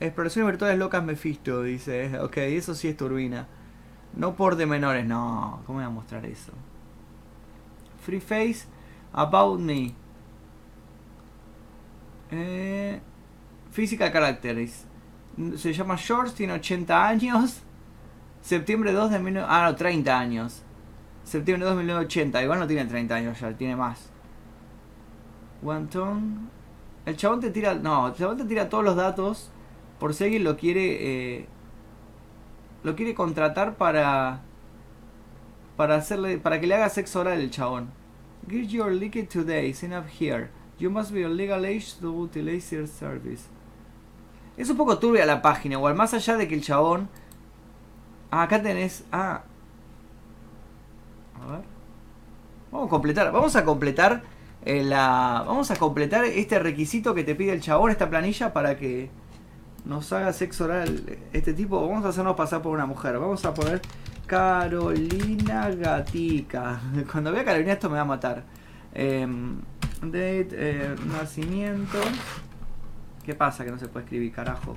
[0.00, 3.46] exploraciones virtuales locas Mephisto, dice, ok, eso sí es turbina.
[4.16, 6.52] No por de menores, no, ¿cómo voy a mostrar eso?
[8.04, 8.66] Free Face,
[9.12, 9.94] About Me.
[12.34, 13.00] Eh,
[13.70, 14.12] Physical.
[15.56, 17.62] Se llama Shorts, tiene 80 años.
[18.40, 19.46] Septiembre 2 de 19...
[19.48, 20.62] Ah, no, 30 años.
[21.24, 22.42] Septiembre 2 de 1980.
[22.42, 24.10] Igual no tiene 30 años ya, tiene más.
[25.62, 26.50] Wanton.
[27.06, 27.74] El chabón te tira...
[27.74, 29.50] No, el chabón te tira todos los datos.
[29.98, 31.38] Por si alguien lo quiere...
[31.38, 31.46] Eh,
[32.82, 34.40] lo quiere contratar para...
[35.76, 36.38] Para hacerle...
[36.38, 37.90] Para que le haga sexo oral el chabón.
[38.48, 39.72] Get your liquid today.
[39.72, 40.50] Sign up here.
[40.78, 43.44] You must be of legal age to utilize your service.
[44.56, 45.94] Es un poco turbia la página, igual.
[45.94, 47.08] Más allá de que el chabón.
[48.30, 49.04] Ah, acá tenés.
[49.12, 49.42] Ah.
[51.40, 51.62] A ver.
[52.70, 53.32] Vamos a completar.
[53.32, 54.22] Vamos a completar.
[54.64, 55.44] eh, la.
[55.46, 59.10] Vamos a completar este requisito que te pide el chabón, esta planilla, para que
[59.84, 61.80] nos haga sexo oral este tipo.
[61.86, 63.18] Vamos a hacernos pasar por una mujer.
[63.18, 63.82] Vamos a poner
[64.26, 66.80] Carolina Gatica.
[67.12, 68.44] Cuando vea a Carolina esto me va a matar.
[68.94, 69.60] Em,
[70.12, 71.98] date, eh, nacimiento.
[73.24, 74.76] ¿Qué pasa que no se puede escribir, carajo?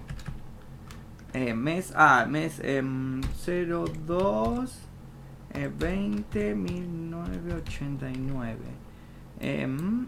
[1.34, 4.80] Eh, mes, ah, mes em, 02
[5.54, 8.58] eh, 20 1989.
[9.40, 10.08] Em,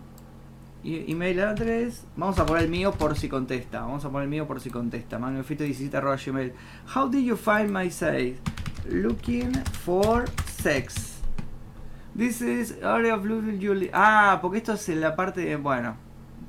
[0.81, 2.05] Y- email address.
[2.15, 3.81] Vamos a poner el mío por si contesta.
[3.81, 5.19] Vamos a poner el mío por si contesta.
[5.19, 6.53] magnofito17
[6.95, 8.37] How did you find my site?
[8.89, 9.51] Looking
[9.83, 11.08] for sex.
[12.19, 13.89] This is area of Julie.
[13.93, 15.55] Ah, porque esto es la parte de.
[15.55, 15.95] Bueno.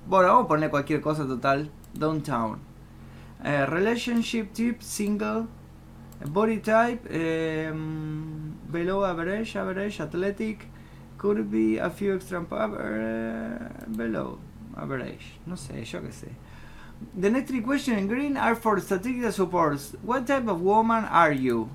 [0.08, 1.70] Bueno, vamos a poner cualquier cosa total.
[1.94, 2.58] Downtown.
[3.44, 5.46] Eh, relationship tip, single.
[6.28, 7.06] Body type.
[7.08, 10.66] em, below average, average, athletic.
[11.18, 13.58] Could be a few extra eh,
[13.96, 14.40] below
[14.76, 15.38] average.
[15.46, 16.30] No sé, yo qué sé.
[17.16, 19.94] The next three questions in green are for statistical supports.
[20.02, 21.68] What type of woman are you?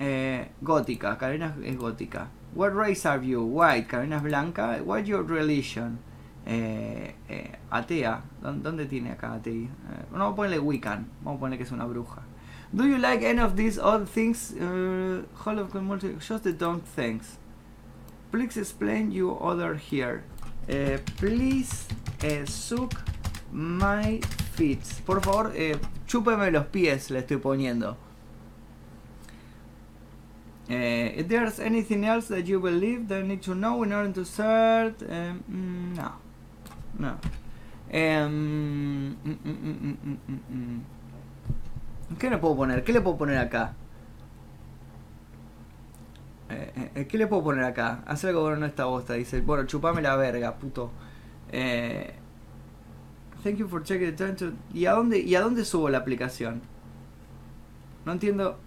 [0.00, 2.26] Eh, gótica, Carolina es gótica.
[2.54, 3.42] What race are you?
[3.44, 4.80] White, Carolina es blanca.
[4.84, 5.98] What's your religion?
[6.46, 8.22] Eh, eh, atea.
[8.42, 9.52] ¿Dó- ¿Dónde tiene acá atea?
[9.54, 9.68] Eh,
[10.12, 11.06] no, vamos a ponerle Wiccan.
[11.22, 12.22] Vamos a ponerle que es una bruja.
[12.72, 14.52] Do you like any of these odd things?
[14.52, 17.38] Uh, Hall of Multi- Just the don't thanks.
[18.30, 20.22] Please explain you other here.
[20.68, 21.86] Eh, please
[22.22, 22.92] eh, suck
[23.52, 24.20] my
[24.54, 24.80] feet.
[25.06, 25.76] Por favor, eh,
[26.06, 27.96] chúpeme los pies, le estoy poniendo.
[30.68, 34.12] Eh, if there's anything else that you believe that I need to know in order
[34.12, 36.12] to start, eh, mm, no,
[36.98, 37.18] no.
[37.90, 40.80] Em, mm, mm, mm.
[42.18, 42.82] ¿Qué le puedo poner?
[42.82, 43.74] ¿Qué le puedo poner acá?
[46.48, 48.02] Eh, eh, eh, ¿Qué le puedo poner acá?
[48.06, 49.14] Hacer algo con esta bosta.
[49.14, 50.90] Dice, bueno, chupame la verga, puto.
[51.50, 52.14] Eh,
[53.42, 54.52] thank you for checking the time to...
[54.72, 56.62] ¿Y a dónde, ¿Y a dónde subo la aplicación?
[58.04, 58.58] No entiendo.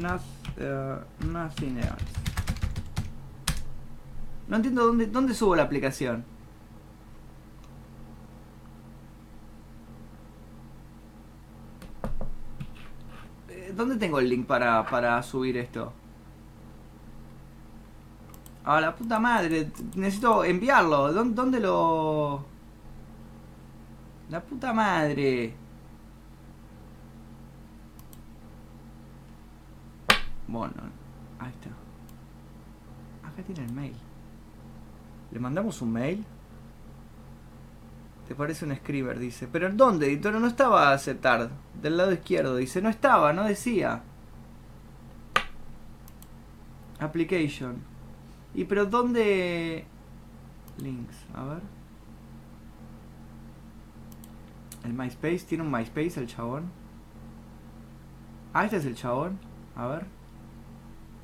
[0.00, 2.04] Noth- eh, nothing else.
[4.48, 6.24] No entiendo dónde, dónde subo la aplicación.
[13.48, 15.92] Eh, ¿Dónde tengo el link para, para subir esto?
[18.64, 21.12] A la puta madre, necesito enviarlo.
[21.12, 22.44] ¿Dónde, dónde lo...?
[24.30, 25.54] La puta madre.
[30.46, 30.74] Bueno,
[31.38, 31.70] ahí está.
[33.26, 33.96] Acá tiene el mail.
[35.30, 36.24] ¿Le mandamos un mail?
[38.28, 39.48] Te parece un screamer, dice.
[39.48, 40.34] ¿Pero dónde, editor?
[40.34, 41.50] No estaba aceptar.
[41.80, 42.80] Del lado izquierdo, dice.
[42.80, 44.02] No estaba, no decía.
[47.00, 47.82] Application.
[48.54, 49.84] ¿Y pero dónde...?
[50.78, 51.62] Links, a ver.
[54.84, 56.70] El MySpace, ¿tiene un MySpace el chabón?
[58.52, 59.38] Ah, este es el chabón.
[59.76, 60.06] A ver.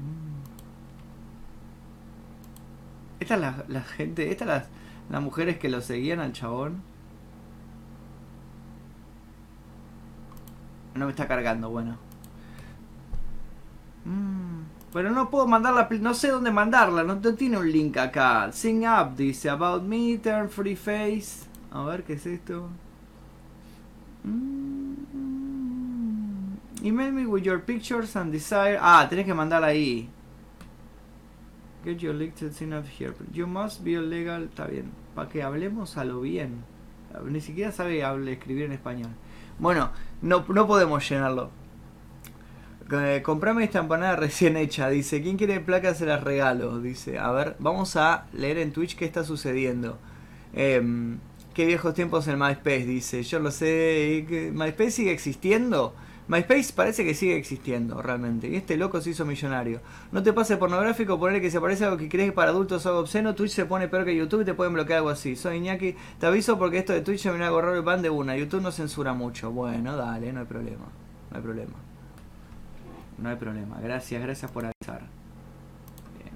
[0.01, 0.31] Mm.
[3.21, 4.65] Esta es la, gente, estas las,
[5.11, 6.83] las mujeres que lo seguían al chabón.
[10.95, 11.97] No me está cargando, bueno.
[14.05, 18.51] Mm, Pero no puedo mandarla, no sé dónde mandarla, no, no tiene un link acá.
[18.53, 21.47] Sing up, dice About Me, Turn Free Face.
[21.71, 22.69] A ver, ¿qué es esto?
[24.25, 24.80] Mm,
[26.83, 28.79] Email me with your pictures and desire.
[28.81, 30.09] Ah, tenés que mandarla ahí.
[31.85, 33.15] Get your linked sign up here.
[33.33, 34.45] You must be legal.
[34.45, 34.91] Está bien.
[35.15, 36.65] Para que hablemos a lo bien.
[37.25, 39.11] Ni siquiera sabe hable- escribir en español.
[39.59, 39.91] Bueno,
[40.23, 41.51] no, no podemos llenarlo.
[42.93, 44.89] Eh, comprame esta empanada recién hecha.
[44.89, 45.99] Dice, ¿quién quiere placas?
[45.99, 46.81] Se las regalo.
[46.81, 49.99] Dice, a ver, vamos a leer en Twitch qué está sucediendo.
[50.55, 51.19] Em,
[51.55, 53.23] qué viejos tiempos en MySpace, dice.
[53.23, 54.25] Yo lo sé.
[54.29, 55.95] ¿qué- ¿MySpace sigue existiendo?
[56.31, 58.49] MySpace parece que sigue existiendo realmente.
[58.49, 59.81] Y este loco se hizo millonario.
[60.13, 62.83] No te pases pornográfico, ponerle que se parece a algo que crees que para adultos
[62.83, 63.35] es algo obsceno.
[63.35, 65.35] Twitch se pone peor que YouTube y te pueden bloquear algo así.
[65.35, 65.97] Soy Iñaki.
[66.21, 68.37] Te aviso porque esto de Twitch me viene a correr el pan de una.
[68.37, 69.51] YouTube no censura mucho.
[69.51, 70.87] Bueno, dale, no hay problema.
[71.33, 71.75] No hay problema.
[73.19, 73.81] No hay problema.
[73.81, 75.01] Gracias, gracias por avisar.
[76.17, 76.35] Bien.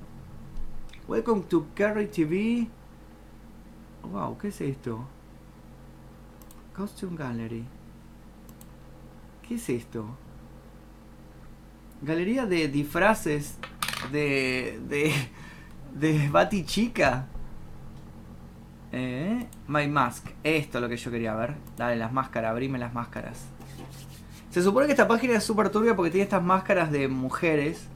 [1.06, 2.66] Welcome to Carry TV.
[4.10, 5.06] Wow, ¿qué es esto?
[6.74, 7.64] Costume Gallery.
[9.46, 10.06] ¿Qué es esto?
[12.02, 13.56] Galería de disfraces
[14.12, 14.80] de.
[14.88, 15.12] de.
[15.94, 17.26] de Bati Chica.
[18.92, 20.26] Eh, My Mask.
[20.42, 21.54] Esto es lo que yo quería ver.
[21.76, 23.44] Dale, las máscaras, abrime las máscaras.
[24.50, 27.88] Se supone que esta página es súper turbia porque tiene estas máscaras de mujeres.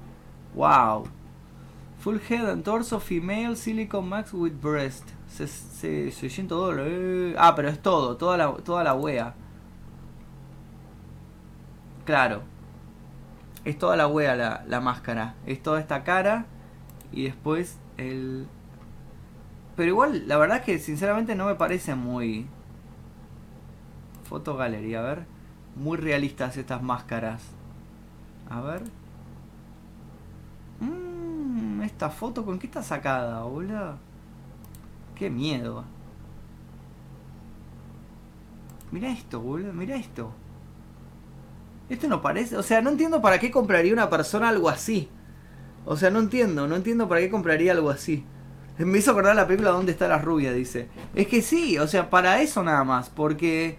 [0.55, 1.05] Wow.
[2.01, 5.05] Full head and torso female silicone max with breast.
[5.29, 6.93] Se, se, 600 dólares.
[6.97, 7.35] eh.
[7.39, 9.35] Ah, pero es todo, toda la, toda la wea.
[12.09, 12.41] Claro.
[13.67, 15.35] Es toda la wea la, la máscara.
[15.45, 16.47] Es toda esta cara.
[17.13, 18.47] Y después el...
[19.77, 22.47] Pero igual, la verdad es que sinceramente no me parece muy...
[24.25, 25.27] Foto gallery, a ver.
[25.77, 27.43] Muy realistas estas máscaras.
[28.49, 28.85] A ver.
[30.81, 33.99] Mmm, esta foto, ¿con qué está sacada, boludo?
[35.15, 35.85] Qué miedo.
[38.93, 39.75] Mira esto, boludo.
[39.75, 40.33] Mira esto.
[41.89, 42.57] Esto no parece...
[42.57, 45.09] O sea, no entiendo para qué compraría una persona algo así.
[45.85, 46.67] O sea, no entiendo.
[46.67, 48.25] No entiendo para qué compraría algo así.
[48.79, 50.53] Me hizo acordar la película ¿Dónde está la rubia?
[50.53, 50.89] Dice.
[51.15, 53.11] Es que sí, o sea, para eso nada más.
[53.11, 53.79] Porque...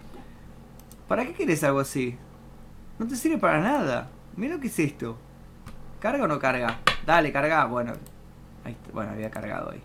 [1.08, 2.16] ¿Para qué quieres algo así?
[2.98, 4.10] No te sirve para nada.
[4.36, 5.16] Mira lo que es esto.
[6.00, 6.78] ¿Carga o no carga?
[7.06, 7.64] Dale, carga.
[7.66, 7.92] Bueno.
[8.64, 8.76] Ahí.
[8.92, 9.82] Bueno, había cargado ahí.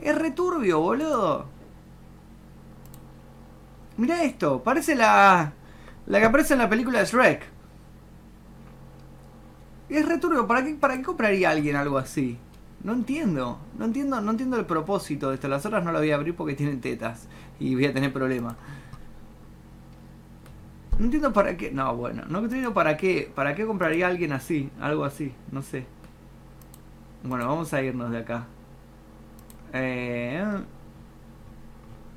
[0.00, 1.46] Es returbio, boludo.
[3.96, 4.62] Mira esto.
[4.62, 5.52] Parece la...
[6.06, 7.42] La que aparece en la película de Shrek.
[9.88, 10.46] Es returbio.
[10.46, 12.38] ¿Para qué, ¿Para qué compraría alguien algo así?
[12.82, 13.58] No entiendo.
[13.78, 15.48] No entiendo, no entiendo el propósito de esto.
[15.48, 17.28] Las otras no las voy a abrir porque tienen tetas.
[17.60, 18.56] Y voy a tener problemas.
[20.98, 21.70] No entiendo para qué.
[21.70, 23.30] No, bueno, no entiendo para qué.
[23.34, 24.70] ¿Para qué compraría alguien así?
[24.80, 25.86] Algo así, no sé.
[27.22, 28.46] Bueno, vamos a irnos de acá.
[29.72, 30.44] Eh,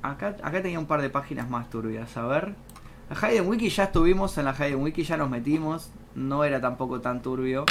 [0.02, 2.16] acá, acá tenía un par de páginas más turbias.
[2.16, 2.65] A ver.
[3.08, 4.36] La Hayden Wiki ya estuvimos.
[4.38, 5.90] En la Hayden Wiki ya nos metimos.
[6.14, 7.64] No era tampoco tan turbio.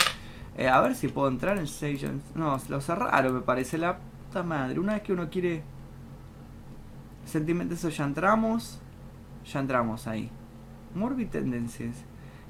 [0.57, 2.09] Eh, a ver si puedo entrar en Sage.
[2.35, 3.77] No, lo cerraron, me parece.
[3.77, 4.79] La puta madre.
[4.79, 5.63] Una vez que uno quiere.
[7.25, 8.79] Sentimientos, ya entramos.
[9.51, 10.29] Ya entramos ahí.
[10.93, 12.05] Morbid Tendencies.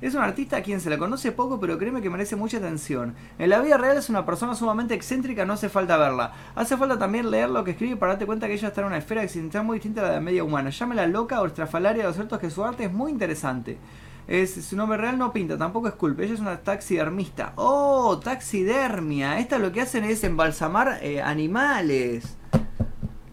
[0.06, 3.16] Es un artista a quien se le conoce poco, pero créeme que merece mucha atención.
[3.40, 6.32] En la vida real es una persona sumamente excéntrica, no hace falta verla.
[6.54, 9.00] Hace falta también leer lo que escribe para darte cuenta que ella está en una
[9.00, 10.70] esfera existencial muy distinta a la de la media humana.
[10.70, 13.80] Llámela loca o estrafalaria, lo cierto es que su arte es muy interesante.
[14.28, 16.22] Es, su nombre real no pinta, tampoco es culpa.
[16.22, 17.54] Ella es una taxidermista.
[17.56, 18.20] ¡Oh!
[18.20, 19.40] Taxidermia.
[19.40, 22.38] Esta lo que hacen es embalsamar eh, animales.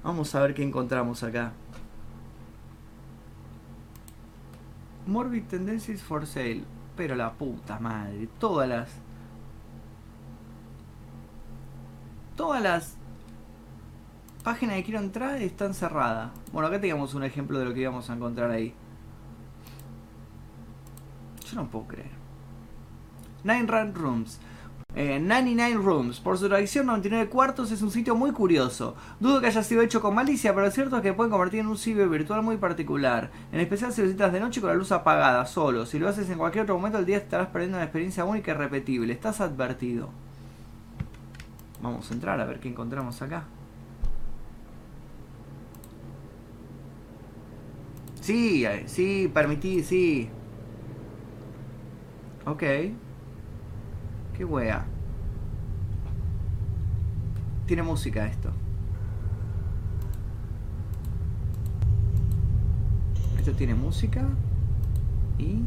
[0.03, 1.53] Vamos a ver qué encontramos acá.
[5.07, 6.65] Morbid Tendencies for Sale.
[6.97, 8.29] Pero la puta madre.
[8.39, 8.91] Todas las.
[12.37, 12.97] Todas las
[14.43, 16.31] páginas que quiero entrar están cerradas.
[16.53, 18.75] Bueno, acá teníamos un ejemplo de lo que íbamos a encontrar ahí.
[21.49, 22.11] Yo no puedo creer.
[23.45, 24.41] Nine Run Rooms.
[24.95, 26.21] Eh, 99 Rooms.
[26.21, 28.95] Por su tradición, 99 cuartos es un sitio muy curioso.
[29.21, 31.69] Dudo que haya sido hecho con malicia, pero lo cierto es que pueden convertir en
[31.69, 33.31] un sitio virtual muy particular.
[33.53, 35.87] En especial si lo visitas de noche con la luz apagada, solo.
[35.87, 38.55] Si lo haces en cualquier otro momento del día estarás perdiendo una experiencia única y
[38.55, 39.13] repetible.
[39.15, 40.11] Estás advertido.
[41.81, 43.45] Vamos a entrar a ver qué encontramos acá.
[48.21, 50.29] Sí, eh, sí, permití, sí.
[52.47, 52.63] Ok.
[54.37, 54.85] Qué wea.
[57.67, 58.51] Tiene música esto.
[63.39, 64.23] Esto tiene música.
[65.39, 65.65] Y...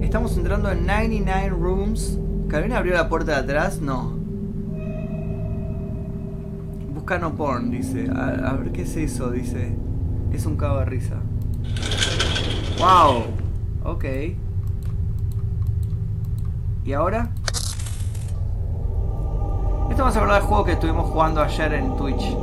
[0.00, 2.18] Estamos entrando en 99 Rooms.
[2.48, 3.80] ¿Carolina abrió la puerta de atrás?
[3.80, 4.18] No.
[6.94, 8.08] Busca no porn, dice.
[8.10, 9.76] A, a ver qué es eso, dice.
[10.32, 11.16] Es un cabo de risa.
[12.78, 13.39] ¡Wow!
[13.84, 14.04] Ok.
[16.84, 17.30] ¿Y ahora?
[19.90, 22.36] Esto vamos a hablar del juego que estuvimos jugando ayer en Twitch.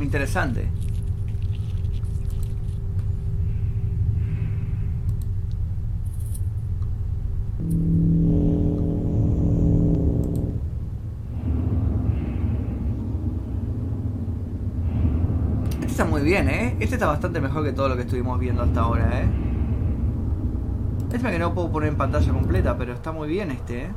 [0.00, 0.68] Interesante.
[15.90, 16.76] Este está muy bien, ¿eh?
[16.78, 19.26] Este está bastante mejor que todo lo que estuvimos viendo hasta ahora, ¿eh?
[21.12, 23.90] Este que no puedo poner en pantalla completa, pero está muy bien este, ¿eh?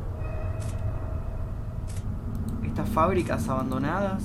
[2.66, 4.24] Estas fábricas abandonadas.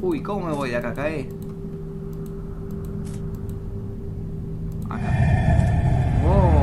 [0.00, 0.76] Uy, ¿cómo me voy de
[4.88, 5.12] Acá.
[6.24, 6.60] Oh.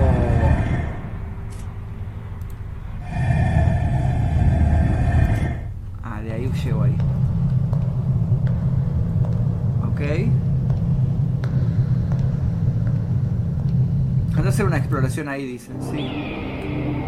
[6.18, 6.96] Ah, de ahí llego ahí.
[9.92, 10.02] Ok.
[14.36, 14.52] Anda a
[15.26, 15.78] ahí, dicen.
[15.82, 17.08] Sí.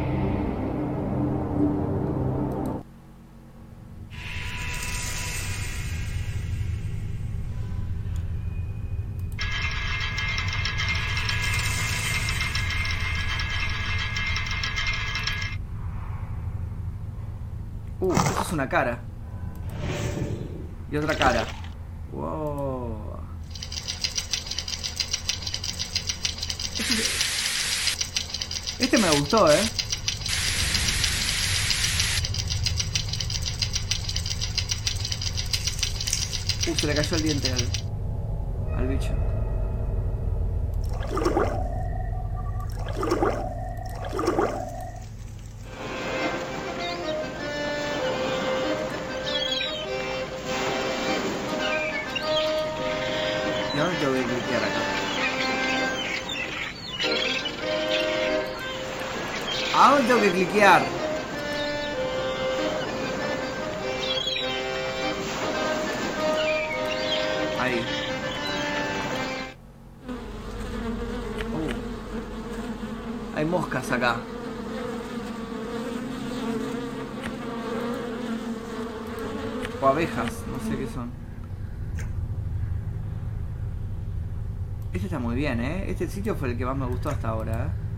[17.99, 18.99] Uh, esto es una cara.
[20.91, 21.45] Y otra cara.
[22.11, 22.97] Wow.
[26.77, 27.29] Esto es-
[28.79, 29.59] Este me gustó, eh.
[36.67, 39.28] Uh, se le cayó el diente al, al bicho.
[60.61, 60.91] Ahí.
[71.53, 73.37] Uh.
[73.37, 74.17] Hay moscas acá.
[79.81, 81.09] O abejas, no sé qué son.
[84.91, 85.85] Este está muy bien, ¿eh?
[85.89, 87.88] Este sitio fue el que más me gustó hasta ahora, ¿eh?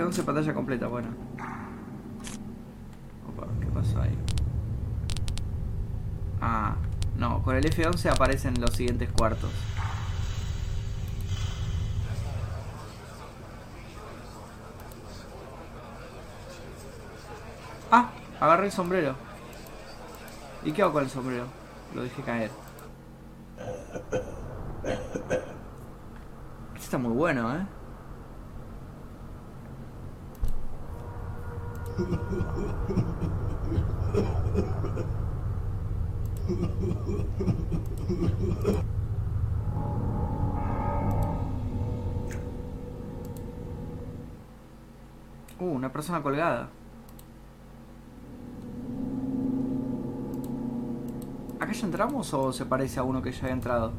[0.00, 1.08] F11 pantalla completa, bueno.
[3.28, 4.16] Opa, ¿qué pasó ahí?
[6.40, 6.76] Ah,
[7.16, 9.50] no, con el F11 aparecen los siguientes cuartos.
[17.90, 19.14] Ah, agarré el sombrero.
[20.64, 21.44] ¿Y qué hago con el sombrero?
[21.94, 22.50] Lo dejé caer.
[26.74, 27.66] Este está muy bueno, ¿eh?
[45.60, 46.68] Uh, una persona colgada.
[51.60, 53.92] ¿Acá ya entramos o se parece a uno que ya haya entrado?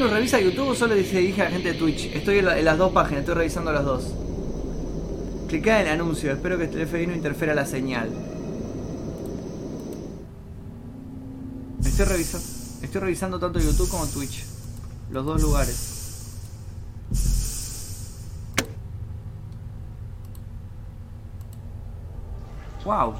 [0.00, 2.06] Magnus revisa YouTube o solo se dirige a la gente de Twitch.
[2.14, 4.04] Estoy en, la- en las dos páginas, estoy revisando las dos.
[5.46, 8.08] Clica en anuncio, espero que el FBI no interfiera la señal.
[11.84, 12.46] Estoy revisando,
[12.80, 14.44] estoy revisando tanto YouTube como Twitch.
[15.10, 15.76] Los dos lugares.
[22.84, 23.14] Wow.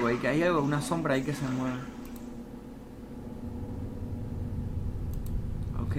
[0.00, 1.78] Güey, que hay algo, una sombra ahí que se mueve.
[5.82, 5.96] Ok.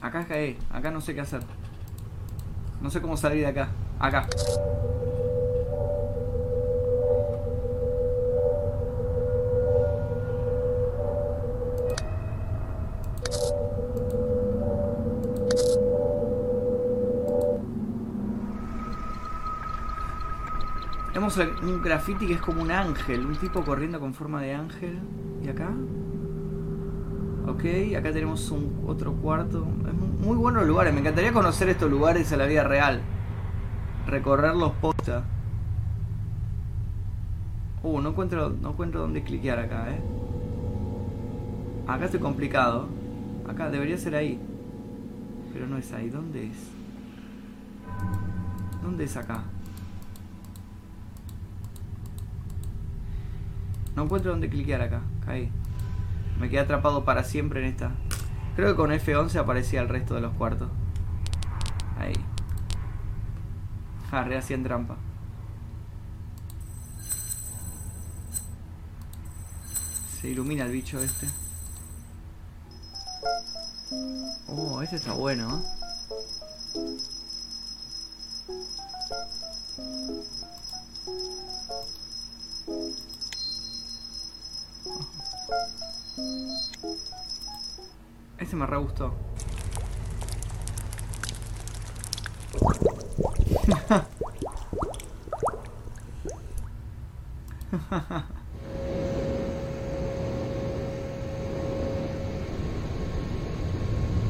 [0.00, 1.42] Acá caí, acá no sé qué hacer.
[2.80, 3.68] No sé cómo salir de acá.
[3.98, 4.28] Acá.
[21.36, 24.98] Un graffiti que es como un ángel, un tipo corriendo con forma de ángel.
[25.44, 25.70] ¿Y acá?
[27.46, 27.64] Ok,
[27.98, 29.66] acá tenemos un otro cuarto.
[29.86, 33.00] Es mu- muy buenos lugares, me encantaría conocer estos lugares en la vida real.
[34.06, 35.24] Recorrerlos posta.
[37.82, 40.00] Uh, no encuentro, no encuentro dónde cliquear acá, eh.
[41.86, 42.86] Acá estoy complicado.
[43.48, 44.40] Acá debería ser ahí.
[45.52, 46.70] Pero no es ahí, ¿dónde es?
[48.82, 49.44] ¿Dónde es acá?
[54.04, 55.00] No encuentro dónde cliquear acá.
[55.24, 55.50] Caí.
[56.38, 57.92] Me quedé atrapado para siempre en esta.
[58.54, 60.68] Creo que con F11 aparecía el resto de los cuartos.
[61.98, 62.12] Ahí.
[64.12, 64.96] Ah, hacía en trampa.
[70.20, 71.26] Se ilumina el bicho este.
[74.48, 75.64] Oh, este está bueno.
[75.64, 75.73] ¿eh?
[88.54, 89.12] Este me re gustó.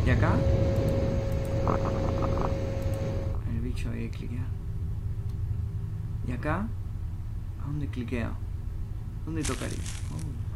[0.06, 0.32] ¿Y acá?
[3.50, 4.46] El bicho ahí cliquea.
[6.26, 6.66] ¿Y acá?
[7.62, 8.30] ¿A dónde cliqueo?
[9.26, 9.76] ¿Dónde tocaría?
[10.14, 10.53] Oh.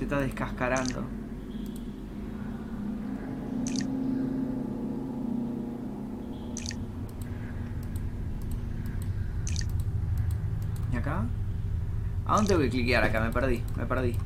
[0.00, 1.04] Se está descascarando.
[10.90, 11.26] ¿Y acá?
[12.24, 13.20] ¿A dónde tengo que cliquear acá?
[13.20, 14.16] Me perdí, me perdí.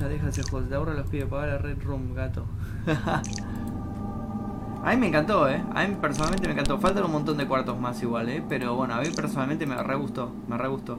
[0.00, 2.46] Ya deja ese juego, te ahorra los pibes pagar la Red Room, gato.
[4.82, 5.62] a mí me encantó, eh.
[5.74, 6.78] A mí personalmente me encantó.
[6.78, 8.42] Faltan un montón de cuartos más igual, eh.
[8.48, 10.32] Pero bueno, a mí personalmente me re gustó.
[10.48, 10.96] Me re gustó.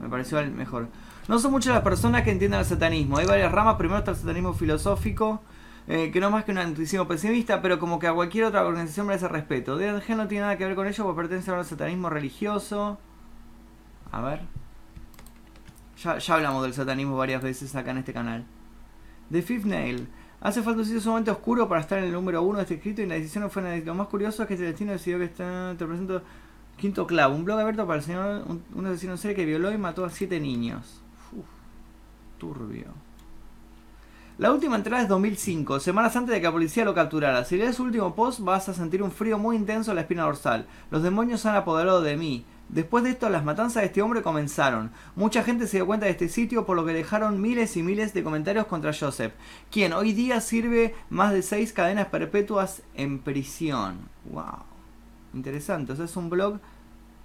[0.00, 0.88] Me pareció el mejor.
[1.28, 3.18] No son muchas las personas que entienden el satanismo.
[3.18, 3.76] Hay varias ramas.
[3.76, 5.40] Primero está el satanismo filosófico.
[5.86, 9.06] Eh, que no más que un anticismo pesimista, pero como que a cualquier otra organización
[9.06, 9.76] merece respeto.
[9.76, 12.98] DNG no tiene nada que ver con ello porque pertenece al satanismo religioso.
[14.10, 14.40] A ver.
[16.02, 18.44] Ya, ya hablamos del satanismo varias veces acá en este canal.
[19.30, 20.08] The Fifth Nail.
[20.40, 23.00] Hace falta un sitio sumamente oscuro para estar en el número uno de este escrito
[23.00, 23.76] y la decisión no fue nada.
[23.76, 26.22] Lo más curioso es que este destino decidió que está, te presento
[26.76, 28.44] Quinto Clavo, un blog abierto para el señor,
[28.74, 31.00] un, asesino en serie que violó y mató a siete niños.
[31.32, 31.46] Uf,
[32.38, 32.88] turbio.
[34.36, 37.44] La última entrada es 2005, semanas antes de que la policía lo capturara.
[37.44, 40.24] Si lees su último post vas a sentir un frío muy intenso en la espina
[40.24, 40.66] dorsal.
[40.90, 42.44] Los demonios se han apoderado de mí.
[42.68, 44.90] Después de esto, las matanzas de este hombre comenzaron.
[45.14, 48.12] Mucha gente se dio cuenta de este sitio, por lo que dejaron miles y miles
[48.12, 49.34] de comentarios contra Joseph,
[49.70, 54.08] quien hoy día sirve más de seis cadenas perpetuas en prisión.
[54.24, 54.73] Wow.
[55.34, 55.92] Interesante.
[55.92, 56.60] O sea, es un blog.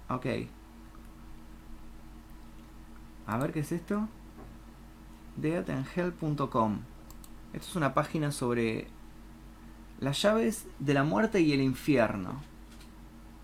[0.08, 0.26] Ok.
[3.26, 4.08] A ver qué es esto.
[5.36, 6.78] Deathandhell.com.
[7.52, 8.88] Esto es una página sobre
[10.00, 12.40] las llaves de la muerte y el infierno.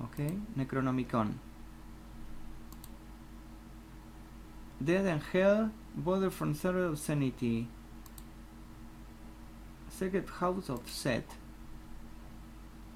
[0.00, 0.18] Ok.
[0.56, 1.46] Necronomicon.
[4.78, 7.66] Dead and Hell, Border from Zero of Sanity.
[9.88, 11.24] Secret House of Set.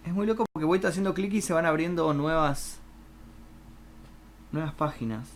[0.04, 2.80] Es muy loco porque voy haciendo clic y se van abriendo nuevas
[4.52, 5.28] nuevas páginas.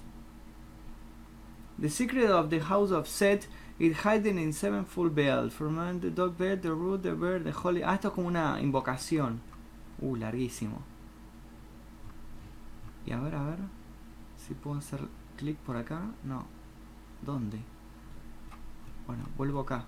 [1.81, 3.49] The secret of the house of Set
[3.79, 5.53] is hidden in seven full bells.
[5.53, 7.83] From the dog bed, the root, the bird, the holy.
[7.83, 9.41] Ah, esto es como una invocación.
[10.01, 10.83] Uh, larguísimo.
[13.07, 13.59] Y a ver, a ver.
[14.37, 15.01] Si puedo hacer
[15.37, 16.03] clic por acá.
[16.23, 16.47] No.
[17.23, 17.59] ¿Dónde?
[19.07, 19.85] Bueno, vuelvo acá.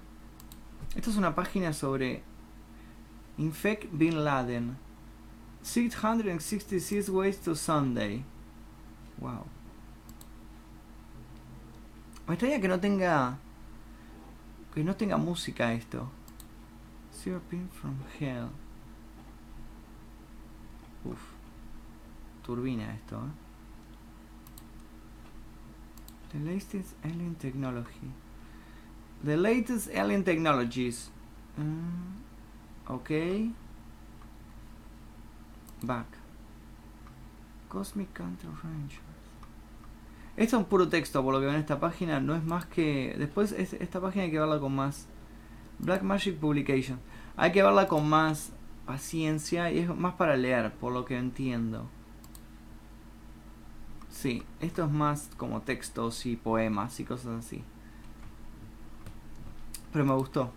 [0.95, 2.23] Esto es una página sobre
[3.39, 4.77] Infect Bin Laden.
[5.63, 8.23] 666 Ways to Sunday.
[9.19, 9.47] Wow.
[12.29, 13.39] Me extraña que no tenga.
[14.75, 16.09] Que no tenga música esto.
[17.13, 17.41] Zero
[17.73, 18.51] from Hell.
[21.05, 21.19] Uf.
[22.45, 23.47] Turbina esto, ¿eh?
[26.33, 28.13] The latest alien technology.
[29.25, 31.11] The latest alien technologies.
[31.59, 32.26] Mm,
[32.89, 33.11] ok.
[35.83, 36.07] Back.
[37.69, 39.01] Cosmic Counter Rangers.
[40.37, 42.21] Esto es un puro texto, por lo que ven en esta página.
[42.21, 43.15] No es más que.
[43.19, 45.07] Después, es- esta página hay que verla con más.
[45.79, 46.99] Black Magic Publication.
[47.37, 48.53] Hay que verla con más
[48.87, 51.87] paciencia y es más para leer, por lo que entiendo.
[54.11, 57.63] Sí, esto es más como textos y poemas y cosas así.
[59.93, 60.53] Pero me gustó.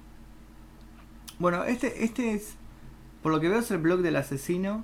[1.39, 2.55] Bueno, este, este es.
[3.23, 4.83] Por lo que veo es el blog del asesino.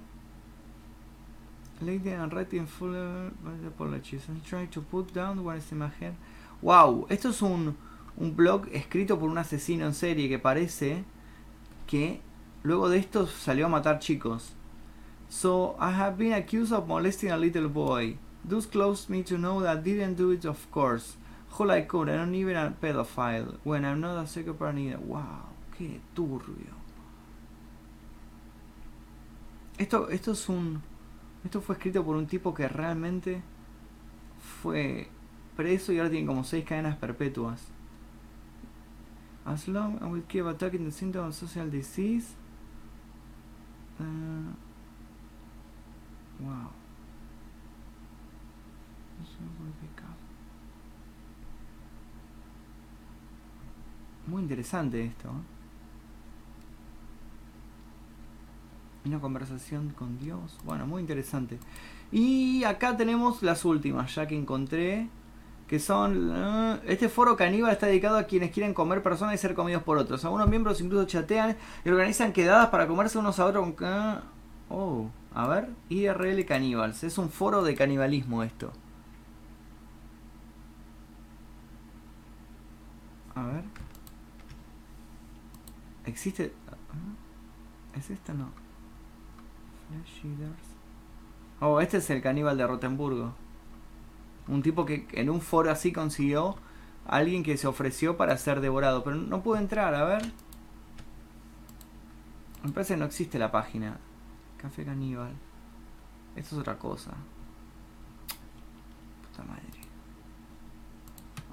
[1.82, 2.95] Lady and writing full
[3.68, 4.28] apologies.
[4.30, 6.14] I'm trying to put down my head.
[6.62, 7.76] Wow, esto es un,
[8.16, 11.03] un blog escrito por un asesino en serie que parece
[11.86, 12.22] que
[12.64, 14.53] luego de esto salió a matar chicos.
[15.28, 18.18] So I have been accused of molesting a little boy.
[18.47, 21.18] Thus close me to know that didn't do it of course.
[21.60, 23.58] All I could, I'm not even a pedophile.
[23.64, 24.97] When I'm not a psychopath either.
[24.97, 26.73] Wow, qué turbio.
[29.78, 30.82] Esto, esto es un.
[31.43, 33.41] Esto fue escrito por un tipo que realmente
[34.61, 35.09] fue
[35.55, 37.61] preso y ahora tiene como seis cadenas perpetuas.
[39.45, 42.34] As long as we keep attacking the symptoms of social disease.
[43.99, 44.53] Uh,
[46.43, 46.71] wow.
[54.28, 55.30] Muy interesante esto.
[55.30, 55.55] ¿eh?
[59.06, 60.58] Una conversación con Dios.
[60.64, 61.60] Bueno, muy interesante.
[62.12, 65.10] Y acá tenemos las últimas, ya que encontré.
[65.68, 66.32] Que son.
[66.36, 69.97] eh, este foro caníbal está dedicado a quienes quieren comer personas y ser comidos por
[69.97, 70.24] otros.
[70.26, 73.74] Algunos miembros incluso chatean y organizan quedadas para comerse unos a otros
[74.70, 75.70] Oh, a ver.
[75.89, 77.03] IRL Caníbals.
[77.03, 78.72] Es un foro de canibalismo esto.
[83.36, 83.64] A ver.
[86.06, 86.53] Existe.
[87.95, 88.34] ¿Es esta?
[88.34, 88.64] No.
[91.60, 93.34] Oh, este es el caníbal de Rotemburgo.
[94.48, 96.58] Un tipo que en un foro así consiguió
[97.08, 99.04] a alguien que se ofreció para ser devorado.
[99.04, 100.32] Pero no pude entrar, a ver.
[102.64, 103.98] Me parece que no existe la página.
[104.58, 105.34] Café caníbal.
[106.36, 107.12] Esto es otra cosa.
[109.30, 109.64] Puta madre.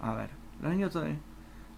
[0.00, 0.30] A ver.
[0.60, 1.18] Los niños todavía.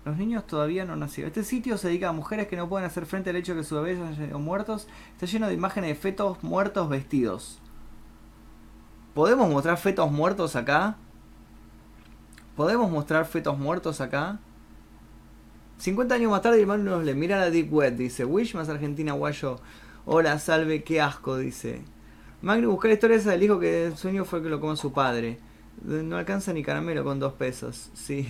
[0.05, 1.29] Los niños todavía no nacieron.
[1.29, 3.67] Este sitio se dedica a mujeres que no pueden hacer frente al hecho de que
[3.67, 4.87] sus bebés hayan sido muertos.
[5.13, 7.59] Está lleno de imágenes de fetos muertos vestidos.
[9.15, 10.97] ¿Podemos mostrar fetos muertos acá?
[12.55, 14.41] ¿Podemos mostrar fetos muertos acá?
[15.79, 18.25] 50 años más tarde, hermano le mira a Deep Web, dice.
[18.25, 19.59] Wish más Argentina Guayo.
[20.05, 21.83] Hola, salve, qué asco, dice.
[22.43, 24.93] Magno buscar la historia esa del hijo que el sueño fue que lo comió su
[24.93, 25.39] padre.
[25.83, 27.91] No alcanza ni caramelo con dos pesos.
[27.95, 28.29] Sí.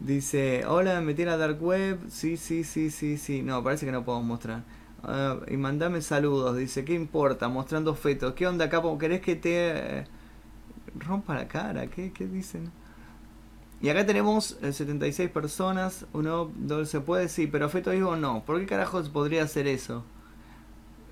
[0.00, 1.98] Dice, hola, me metí en la dark web.
[2.08, 3.42] Sí, sí, sí, sí, sí.
[3.42, 4.64] No, parece que no podemos mostrar.
[5.02, 6.56] Ah, y mandame saludos.
[6.56, 7.48] Dice, ¿qué importa?
[7.48, 8.34] Mostrando fetos.
[8.34, 8.96] ¿Qué onda, capo?
[8.98, 10.04] ¿Querés que te eh,
[10.96, 11.88] rompa la cara?
[11.88, 12.70] ¿Qué, qué dicen?
[13.80, 16.06] Y acá tenemos eh, 76 personas.
[16.12, 17.28] Uno, dos, ¿se puede?
[17.28, 18.44] Sí, pero feto vivo no.
[18.44, 20.04] ¿Por qué carajos podría hacer eso?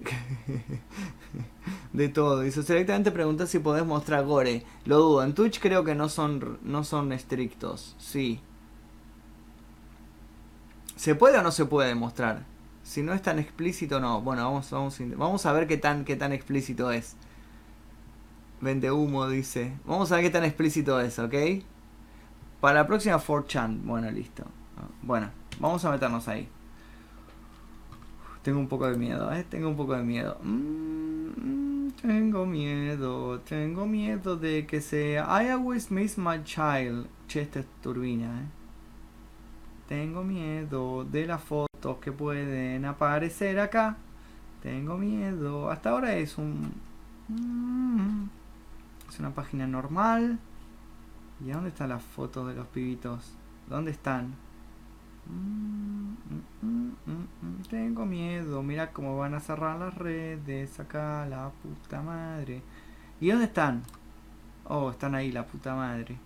[1.93, 2.41] de todo.
[2.41, 4.65] Dice, directamente pregunta si podés mostrar gore.
[4.85, 5.23] Lo dudo.
[5.25, 7.95] En Twitch creo que no son, no son estrictos.
[7.99, 8.41] Sí.
[11.07, 12.43] ¿Se puede o no se puede mostrar?
[12.83, 14.23] Si no es tan explícito, no.
[14.23, 17.15] Bueno, vamos, vamos, vamos a ver qué tan, qué tan explícito es.
[18.61, 19.79] Vende humo, dice.
[19.85, 21.33] Vamos a ver qué tan explícito es, ¿ok?
[22.61, 23.83] Para la próxima 4chan.
[23.85, 24.47] Bueno, listo.
[25.01, 25.31] Bueno,
[25.61, 26.49] vamos a meternos ahí.
[28.43, 29.47] Tengo un poco de miedo, ¿eh?
[29.49, 30.41] Tengo un poco de miedo.
[30.43, 35.23] Mm, tengo miedo, tengo miedo de que sea...
[35.41, 37.07] I always miss my child.
[37.29, 38.56] Che, esta es turbina, ¿eh?
[39.89, 43.97] Tengo miedo de las fotos que pueden aparecer acá.
[44.63, 45.71] Tengo miedo.
[45.71, 46.73] Hasta ahora es un...
[47.29, 48.29] Mm,
[49.09, 50.39] Es una página normal.
[51.45, 53.35] ¿Y dónde están las fotos de los pibitos?
[53.69, 54.35] ¿Dónde están?
[55.27, 56.15] Mm,
[56.63, 57.63] mm.
[57.71, 58.63] Tengo miedo.
[58.63, 60.81] Mira cómo van a cerrar las redes.
[60.81, 62.63] Acá, la puta madre.
[63.21, 63.83] ¿Y dónde están?
[64.65, 66.17] Oh, están ahí, la puta madre.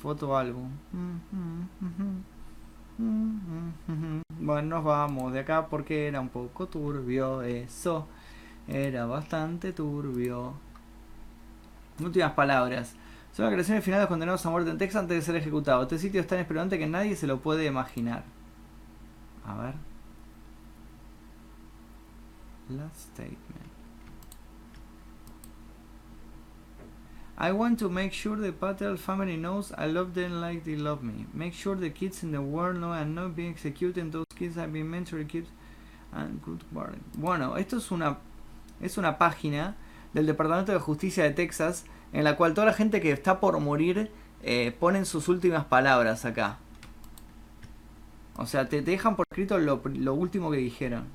[0.00, 0.68] Foto álbum.
[0.92, 2.31] Mm.
[4.40, 8.06] Bueno, nos vamos de acá porque era un poco turbio eso.
[8.68, 10.54] Era bastante turbio.
[12.00, 12.96] Últimas palabras.
[13.32, 15.84] Son las creaciones finales condenados a muerte en Texas antes de ser ejecutados.
[15.84, 18.24] Este sitio es tan esperante que nadie se lo puede imaginar.
[19.46, 19.74] A ver.
[22.68, 23.61] Last statement.
[27.38, 31.02] I want to make sure the Patel family knows I love them like they love
[31.02, 31.26] me.
[31.32, 34.12] Make sure the kids in the world know I'm not being executed.
[34.12, 35.48] Those kids have been mentally kept
[36.12, 36.98] and good work.
[37.14, 38.18] Bueno, esto es una
[38.80, 39.76] es una página
[40.12, 43.58] del Departamento de Justicia de Texas en la cual toda la gente que está por
[43.60, 44.10] morir
[44.42, 46.58] eh, ponen sus últimas palabras acá.
[48.36, 51.06] O sea, te, te dejan por escrito lo, lo último que dijeron.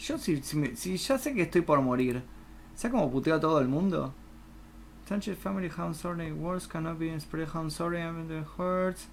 [0.00, 2.22] Yo si, si, me- si ya sé que estoy por morir,
[2.74, 4.14] ¿sabes cómo puteo a todo el mundo?
[5.06, 9.08] Sanchez family, how sorry words cannot be spread, how sorry I'm in the hurts.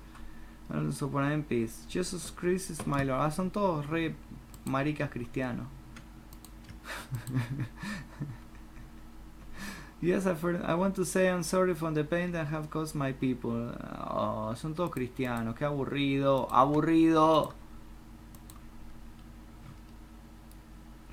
[0.69, 1.85] And so in peace.
[1.89, 3.19] Jesus Christ is my Lord.
[3.21, 4.13] Ah, son todos re
[4.65, 5.65] maricas cristianos.
[10.01, 12.95] yes, I've heard, I want to say I'm sorry for the pain that have caused
[12.95, 13.71] my people.
[14.09, 15.55] Oh, son todos cristianos.
[15.55, 16.47] Qué aburrido.
[16.51, 17.53] Aburrido.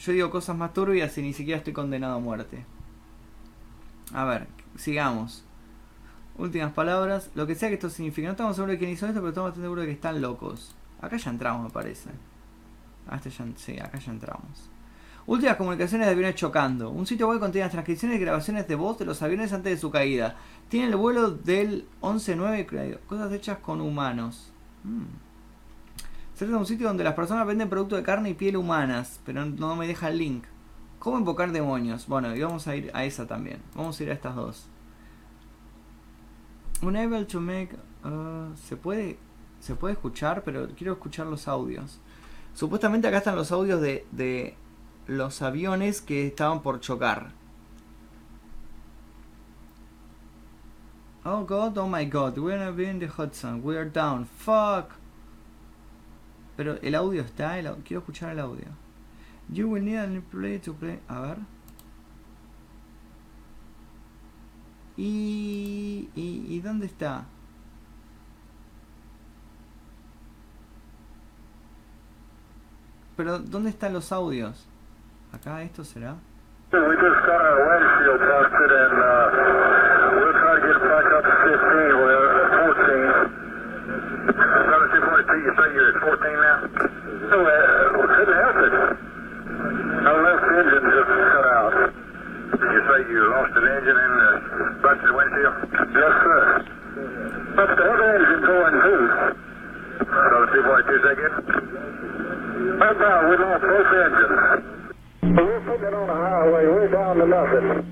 [0.04, 2.66] Yo digo cosas más turbias y ni siquiera estoy condenado a muerte.
[4.12, 5.44] A ver, sigamos.
[6.36, 7.30] Últimas palabras.
[7.34, 8.26] Lo que sea que esto signifique.
[8.26, 10.74] No estamos seguros de quién hizo esto, pero estamos bastante seguros de que están locos.
[11.00, 12.10] Acá ya entramos, me parece.
[13.08, 14.68] Ah, este sí, acá ya entramos.
[15.26, 16.90] Últimas comunicaciones de aviones chocando.
[16.90, 19.80] Un sitio web contiene las transcripciones y grabaciones de voz de los aviones antes de
[19.80, 20.36] su caída.
[20.68, 24.52] Tiene el vuelo del 11-9, cosas hechas con humanos.
[24.82, 25.33] Mm.
[26.36, 29.44] Trata de un sitio donde las personas venden productos de carne y piel humanas, pero
[29.44, 30.44] no me deja el link.
[30.98, 32.06] ¿Cómo invocar demonios?
[32.06, 33.60] Bueno, y vamos a ir a esa también.
[33.74, 34.66] Vamos a ir a estas dos.
[36.82, 37.76] Unable to make.
[38.04, 39.18] uh, ¿Se puede
[39.64, 41.98] se puede escuchar, pero quiero escuchar los audios.
[42.52, 44.56] Supuestamente acá están los audios de, de
[45.06, 47.30] los aviones que estaban por chocar.
[51.24, 54.90] Oh god, oh my god, we're be in the Hudson, we're down, fuck.
[56.56, 58.66] Pero el audio está, el quiero escuchar el audio.
[59.48, 61.00] You will need a new play to play.
[61.08, 61.36] A ver.
[64.96, 67.24] ¿Y, y, y dónde está?
[73.16, 74.66] Pero ¿dónde están los audios?
[75.32, 76.16] Acá esto será.
[93.64, 94.28] You lost an engine and uh,
[94.82, 95.54] busted windshield?
[95.94, 96.64] Yes, sir.
[97.56, 99.02] But the other engine going too.
[100.04, 101.32] Another 242, say again?
[102.78, 104.38] Right now, we lost both engines.
[105.22, 106.64] We're putting on the highway.
[106.66, 107.84] We're down to nothing.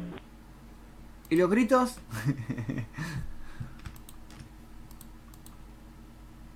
[1.31, 1.99] ¿Y los gritos?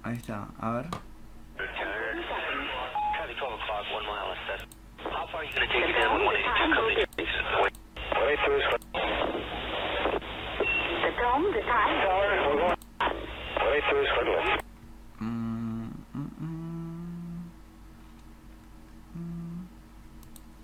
[0.04, 0.86] Ahí está, a ver.
[3.16, 4.76] Traffic 12 o'clock, one mile assessment.
[4.98, 7.72] How far are you going to take it down with 182 coming
[8.16, 8.95] 182 is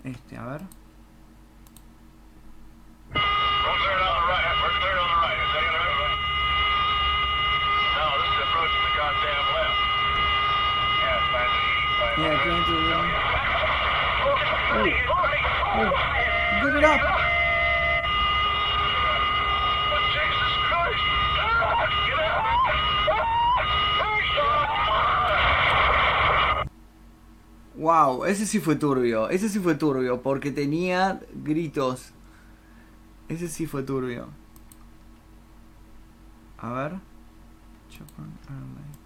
[0.05, 0.65] Este, a ver.
[3.13, 4.45] We're cleared on the right.
[4.63, 5.37] We're cleared on the right.
[5.37, 6.17] Is that right?
[7.97, 9.77] No, this is approaching the goddamn left.
[11.03, 11.93] Yeah, it's fine to eat.
[12.17, 12.97] Yeah, going to the...
[14.25, 14.41] Oh,
[15.77, 15.93] oh,
[16.63, 17.01] get it up!
[20.13, 21.07] Jesus Christ!
[21.37, 22.23] Get
[27.77, 32.13] Wow, ese sí fue turbio, ese sí fue turbio, porque tenía gritos.
[33.29, 34.29] Ese sí fue turbio.
[36.59, 36.93] A ver.
[37.91, 39.03] Japan Airlines.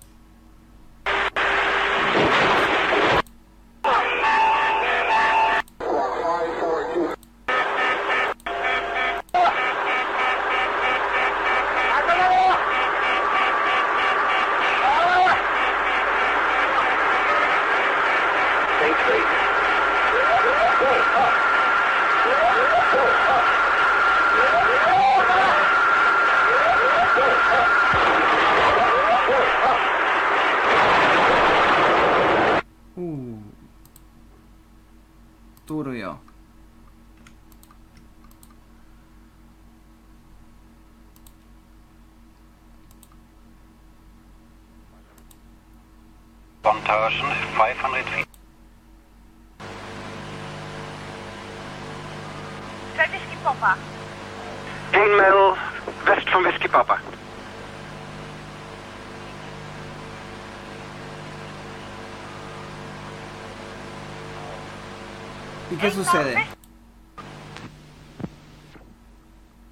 [65.71, 66.37] ¿Y qué sucede?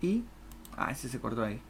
[0.02, 0.24] ¿Y?
[0.76, 1.60] Ah, ese se cortó ahí.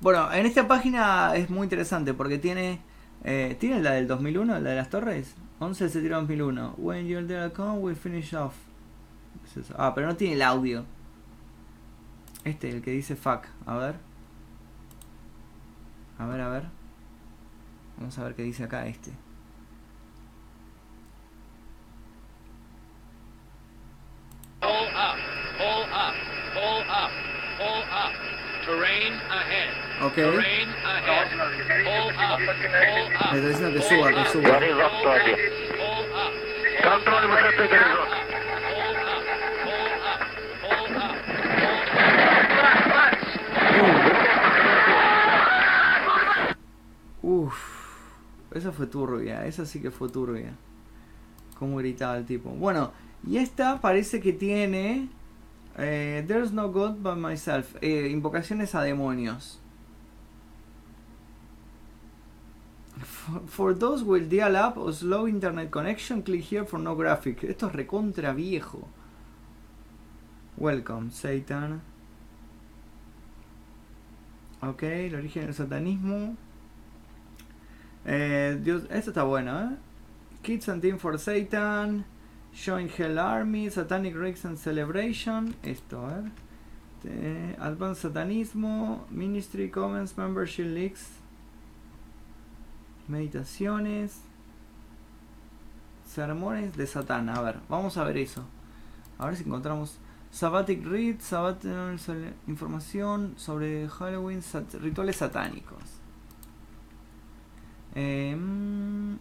[0.00, 2.80] Bueno, en esta página es muy interesante porque tiene...
[3.24, 5.34] Eh, ¿Tiene la del 2001, la de las torres?
[5.60, 6.74] 11 se tiró 2001.
[6.76, 8.54] When you're there come, we finish off.
[9.56, 9.72] Es.
[9.76, 10.84] Ah, pero no tiene el audio.
[12.44, 13.46] Este, el que dice fuck.
[13.64, 13.94] A ver.
[16.18, 16.64] A ver, a ver.
[17.96, 19.12] Vamos a ver qué dice acá este.
[30.02, 30.16] Ok.
[33.32, 34.60] Me está diciendo que suba, que suba.
[36.82, 38.34] Control, off.
[47.26, 47.56] Uff,
[48.54, 50.52] esa fue turbia, esa sí que fue turbia.
[51.58, 52.50] Cómo gritaba el tipo.
[52.50, 52.92] Bueno,
[53.26, 55.08] y esta parece que tiene.
[55.78, 57.76] Eh, There's no God but myself.
[57.80, 59.58] eh, invocaciones a demonios.
[63.46, 67.42] For, those with dial-up or slow internet connection, click here for no graphic.
[67.44, 68.88] Esto es recontra viejo.
[70.56, 71.82] Welcome, Satan.
[74.62, 76.36] Ok, el origen del satanismo.
[78.04, 79.76] Eh, Dios, esto está bueno, ¿eh?
[80.42, 82.04] Kids and Team for Satan.
[82.54, 83.70] Showing Hell Army.
[83.70, 85.54] Satanic Rigs and Celebration.
[85.62, 86.30] Esto, a ver.
[87.04, 89.06] Eh, Advanced Satanismo.
[89.10, 91.08] Ministry Comments Membership Leaks.
[93.08, 94.20] Meditaciones.
[96.06, 97.28] Sermones de Satán.
[97.28, 98.44] A ver, vamos a ver eso.
[99.18, 99.98] A ver si encontramos.
[100.34, 101.70] Sabbatic Read, Sabbatic
[102.48, 104.42] información sobre Halloween,
[104.80, 105.84] rituales satánicos.
[107.94, 109.14] Eh, mm,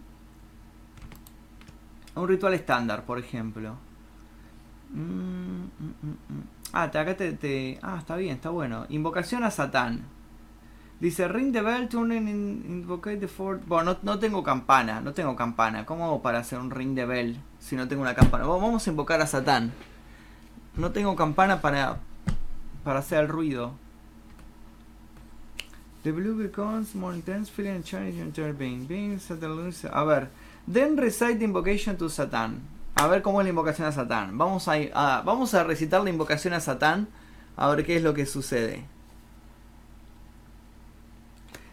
[2.15, 3.75] un ritual estándar, por ejemplo.
[4.93, 6.43] Mm, mm, mm, mm.
[6.73, 8.85] Ah, te- acá te, Ah, está bien, está bueno.
[8.89, 10.01] Invocación a Satán.
[10.99, 13.61] Dice, ring the bell, turn in, invocate the fort.
[13.67, 15.85] Bueno, no, tengo campana, no tengo campana.
[15.85, 18.45] ¿Cómo hago para hacer un ring the bell si no tengo una campana?
[18.45, 19.73] Vamos a invocar a Satán.
[20.77, 21.97] No tengo campana para,
[22.83, 23.73] para hacer el ruido.
[26.03, 27.83] The blue becomes more intense, feeling
[28.21, 28.85] and your being.
[28.87, 29.19] Being
[29.91, 30.29] A ver.
[30.67, 32.67] Then recite the invocation to Satan.
[32.95, 34.37] A ver cómo es la invocación a Satán.
[34.37, 37.07] Vamos a, vamos a recitar la invocación a Satán.
[37.57, 38.85] A ver qué es lo que sucede.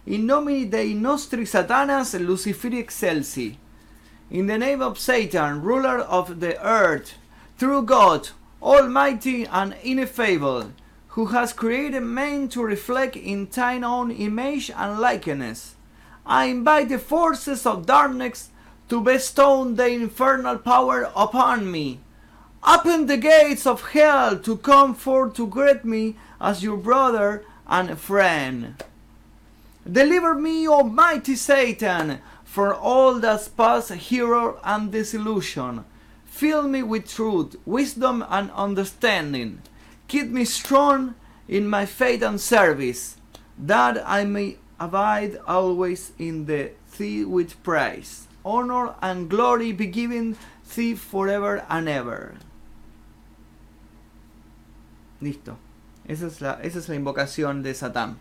[0.06, 3.56] In nomine Dei nostri Satanas Luciferi excelsi.
[4.30, 7.14] In the name of Satan, ruler of the earth,
[7.58, 8.30] true God,
[8.62, 10.72] almighty and ineffable,
[11.08, 15.74] who has created man to reflect in thine own image and likeness,
[16.24, 18.49] I invite the forces of darkness
[18.90, 22.00] to bestow the infernal power upon me.
[22.66, 27.98] Open the gates of hell to come forth to greet me as your brother and
[27.98, 28.82] friend.
[29.90, 35.84] Deliver me, Almighty Satan, from all that's past horror and disillusion.
[36.26, 39.62] Fill me with truth, wisdom, and understanding.
[40.08, 41.14] Keep me strong
[41.48, 43.16] in my faith and service,
[43.56, 48.26] that I may abide always in the thee with praise.
[48.44, 50.36] Honor and glory be given
[50.74, 52.34] thee forever and ever.
[55.20, 55.56] Listo.
[56.06, 58.16] Esa es la, esa es la invocación de Satán.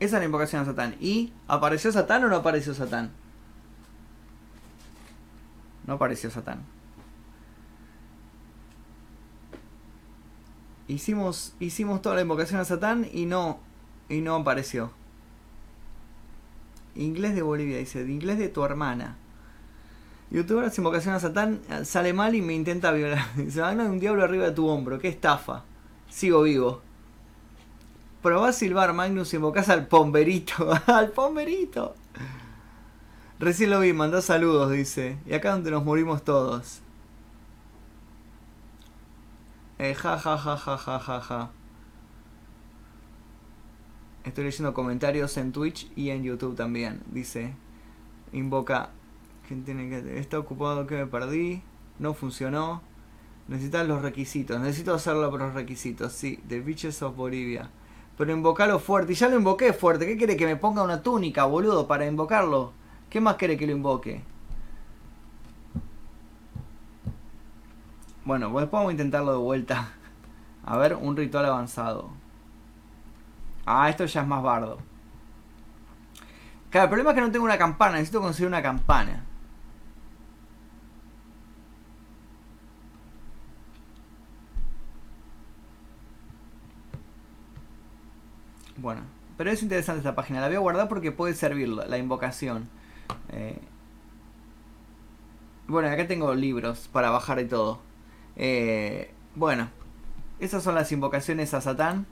[0.00, 0.96] Esa es la invocación a Satán.
[1.00, 3.10] ¿Y apareció Satán o no apareció Satán?
[5.86, 6.62] No apareció Satán.
[10.86, 13.58] Hicimos, hicimos toda la invocación a Satán y no,
[14.08, 14.92] y no apareció.
[16.96, 19.16] Inglés de Bolivia, dice, de inglés de tu hermana.
[20.30, 23.24] Youtuber hace invocación a Satán, sale mal y me intenta violar.
[23.36, 25.64] Dice, ah, no, hay un diablo arriba de tu hombro, qué estafa.
[26.08, 26.80] Sigo vivo.
[28.22, 30.72] Probá a silbar, Magnus, y invocás al pomberito.
[30.86, 31.94] ¡Al pomberito!
[33.38, 35.18] Recién lo vi, mandó saludos, dice.
[35.26, 36.80] Y acá donde nos morimos todos.
[39.78, 41.50] Eh, ja, ja, ja, ja, ja, ja, ja.
[44.24, 47.02] Estoy leyendo comentarios en Twitch y en YouTube también.
[47.12, 47.54] Dice,
[48.32, 48.88] invoca.
[49.46, 50.18] ¿Quién tiene que.?
[50.18, 51.62] Está ocupado que me perdí.
[51.98, 52.80] No funcionó.
[53.48, 54.58] Necesitas los requisitos.
[54.60, 56.12] Necesito hacerlo por los requisitos.
[56.12, 57.70] Sí, The Beaches of Bolivia.
[58.16, 59.12] Pero invocalo fuerte.
[59.12, 60.06] Y ya lo invoqué fuerte.
[60.06, 62.72] ¿Qué quiere que me ponga una túnica, boludo, para invocarlo?
[63.10, 64.22] ¿Qué más quiere que lo invoque?
[68.24, 69.92] Bueno, pues vamos a intentarlo de vuelta.
[70.64, 72.23] A ver, un ritual avanzado.
[73.66, 74.78] Ah, esto ya es más bardo.
[76.70, 77.92] Claro, el problema es que no tengo una campana.
[77.94, 79.24] Necesito conseguir una campana.
[88.76, 89.02] Bueno,
[89.38, 90.40] pero es interesante esta página.
[90.40, 92.68] La voy a guardar porque puede servir la, invocación.
[93.30, 93.58] Eh,
[95.68, 97.80] bueno, acá tengo libros para bajar y todo.
[98.36, 99.70] Eh, bueno,
[100.40, 102.06] esas son las invocaciones a Satán.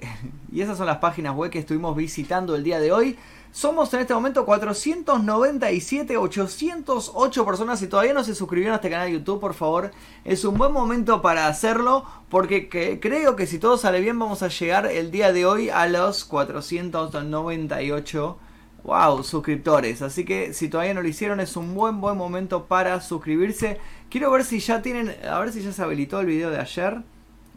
[0.52, 3.16] y esas son las páginas web que estuvimos visitando el día de hoy.
[3.52, 7.78] Somos en este momento 497, 808 personas.
[7.78, 9.92] Si todavía no se suscribieron a este canal de YouTube, por favor,
[10.24, 12.04] es un buen momento para hacerlo.
[12.28, 15.70] Porque que- creo que si todo sale bien, vamos a llegar el día de hoy
[15.70, 18.36] a los 498
[18.84, 20.02] wow, suscriptores.
[20.02, 23.78] Así que si todavía no lo hicieron, es un buen, buen momento para suscribirse.
[24.10, 27.02] Quiero ver si ya tienen, a ver si ya se habilitó el video de ayer.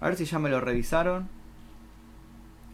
[0.02, 1.28] A ver si ya me lo revisaron.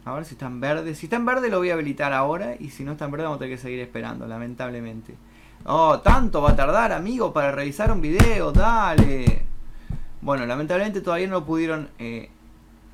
[0.06, 0.94] A ver si está en verde.
[0.94, 2.54] Si está en verde lo voy a habilitar ahora.
[2.60, 5.16] Y si no está en verde vamos a tener que seguir esperando, lamentablemente.
[5.64, 8.52] Oh, tanto va a tardar, amigo, para revisar un video.
[8.52, 9.42] Dale.
[10.20, 12.30] Bueno, lamentablemente todavía no pudieron eh,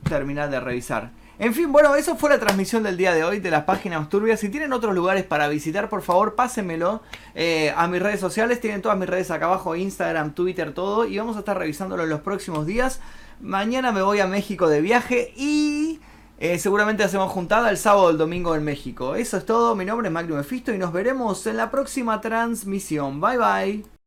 [0.08, 1.10] terminar de revisar.
[1.38, 4.40] En fin, bueno, eso fue la transmisión del día de hoy de las páginas turbias.
[4.40, 7.02] Si tienen otros lugares para visitar, por favor, pásenmelo
[7.34, 8.58] eh, a mis redes sociales.
[8.58, 11.04] Tienen todas mis redes acá abajo, Instagram, Twitter, todo.
[11.04, 13.00] Y vamos a estar revisándolo en los próximos días.
[13.42, 16.00] Mañana me voy a México de viaje y
[16.42, 19.14] eh, seguramente hacemos juntada el sábado o el domingo en México.
[19.14, 19.76] Eso es todo.
[19.76, 23.20] Mi nombre es Magnum Mefisto y nos veremos en la próxima transmisión.
[23.20, 23.91] Bye bye.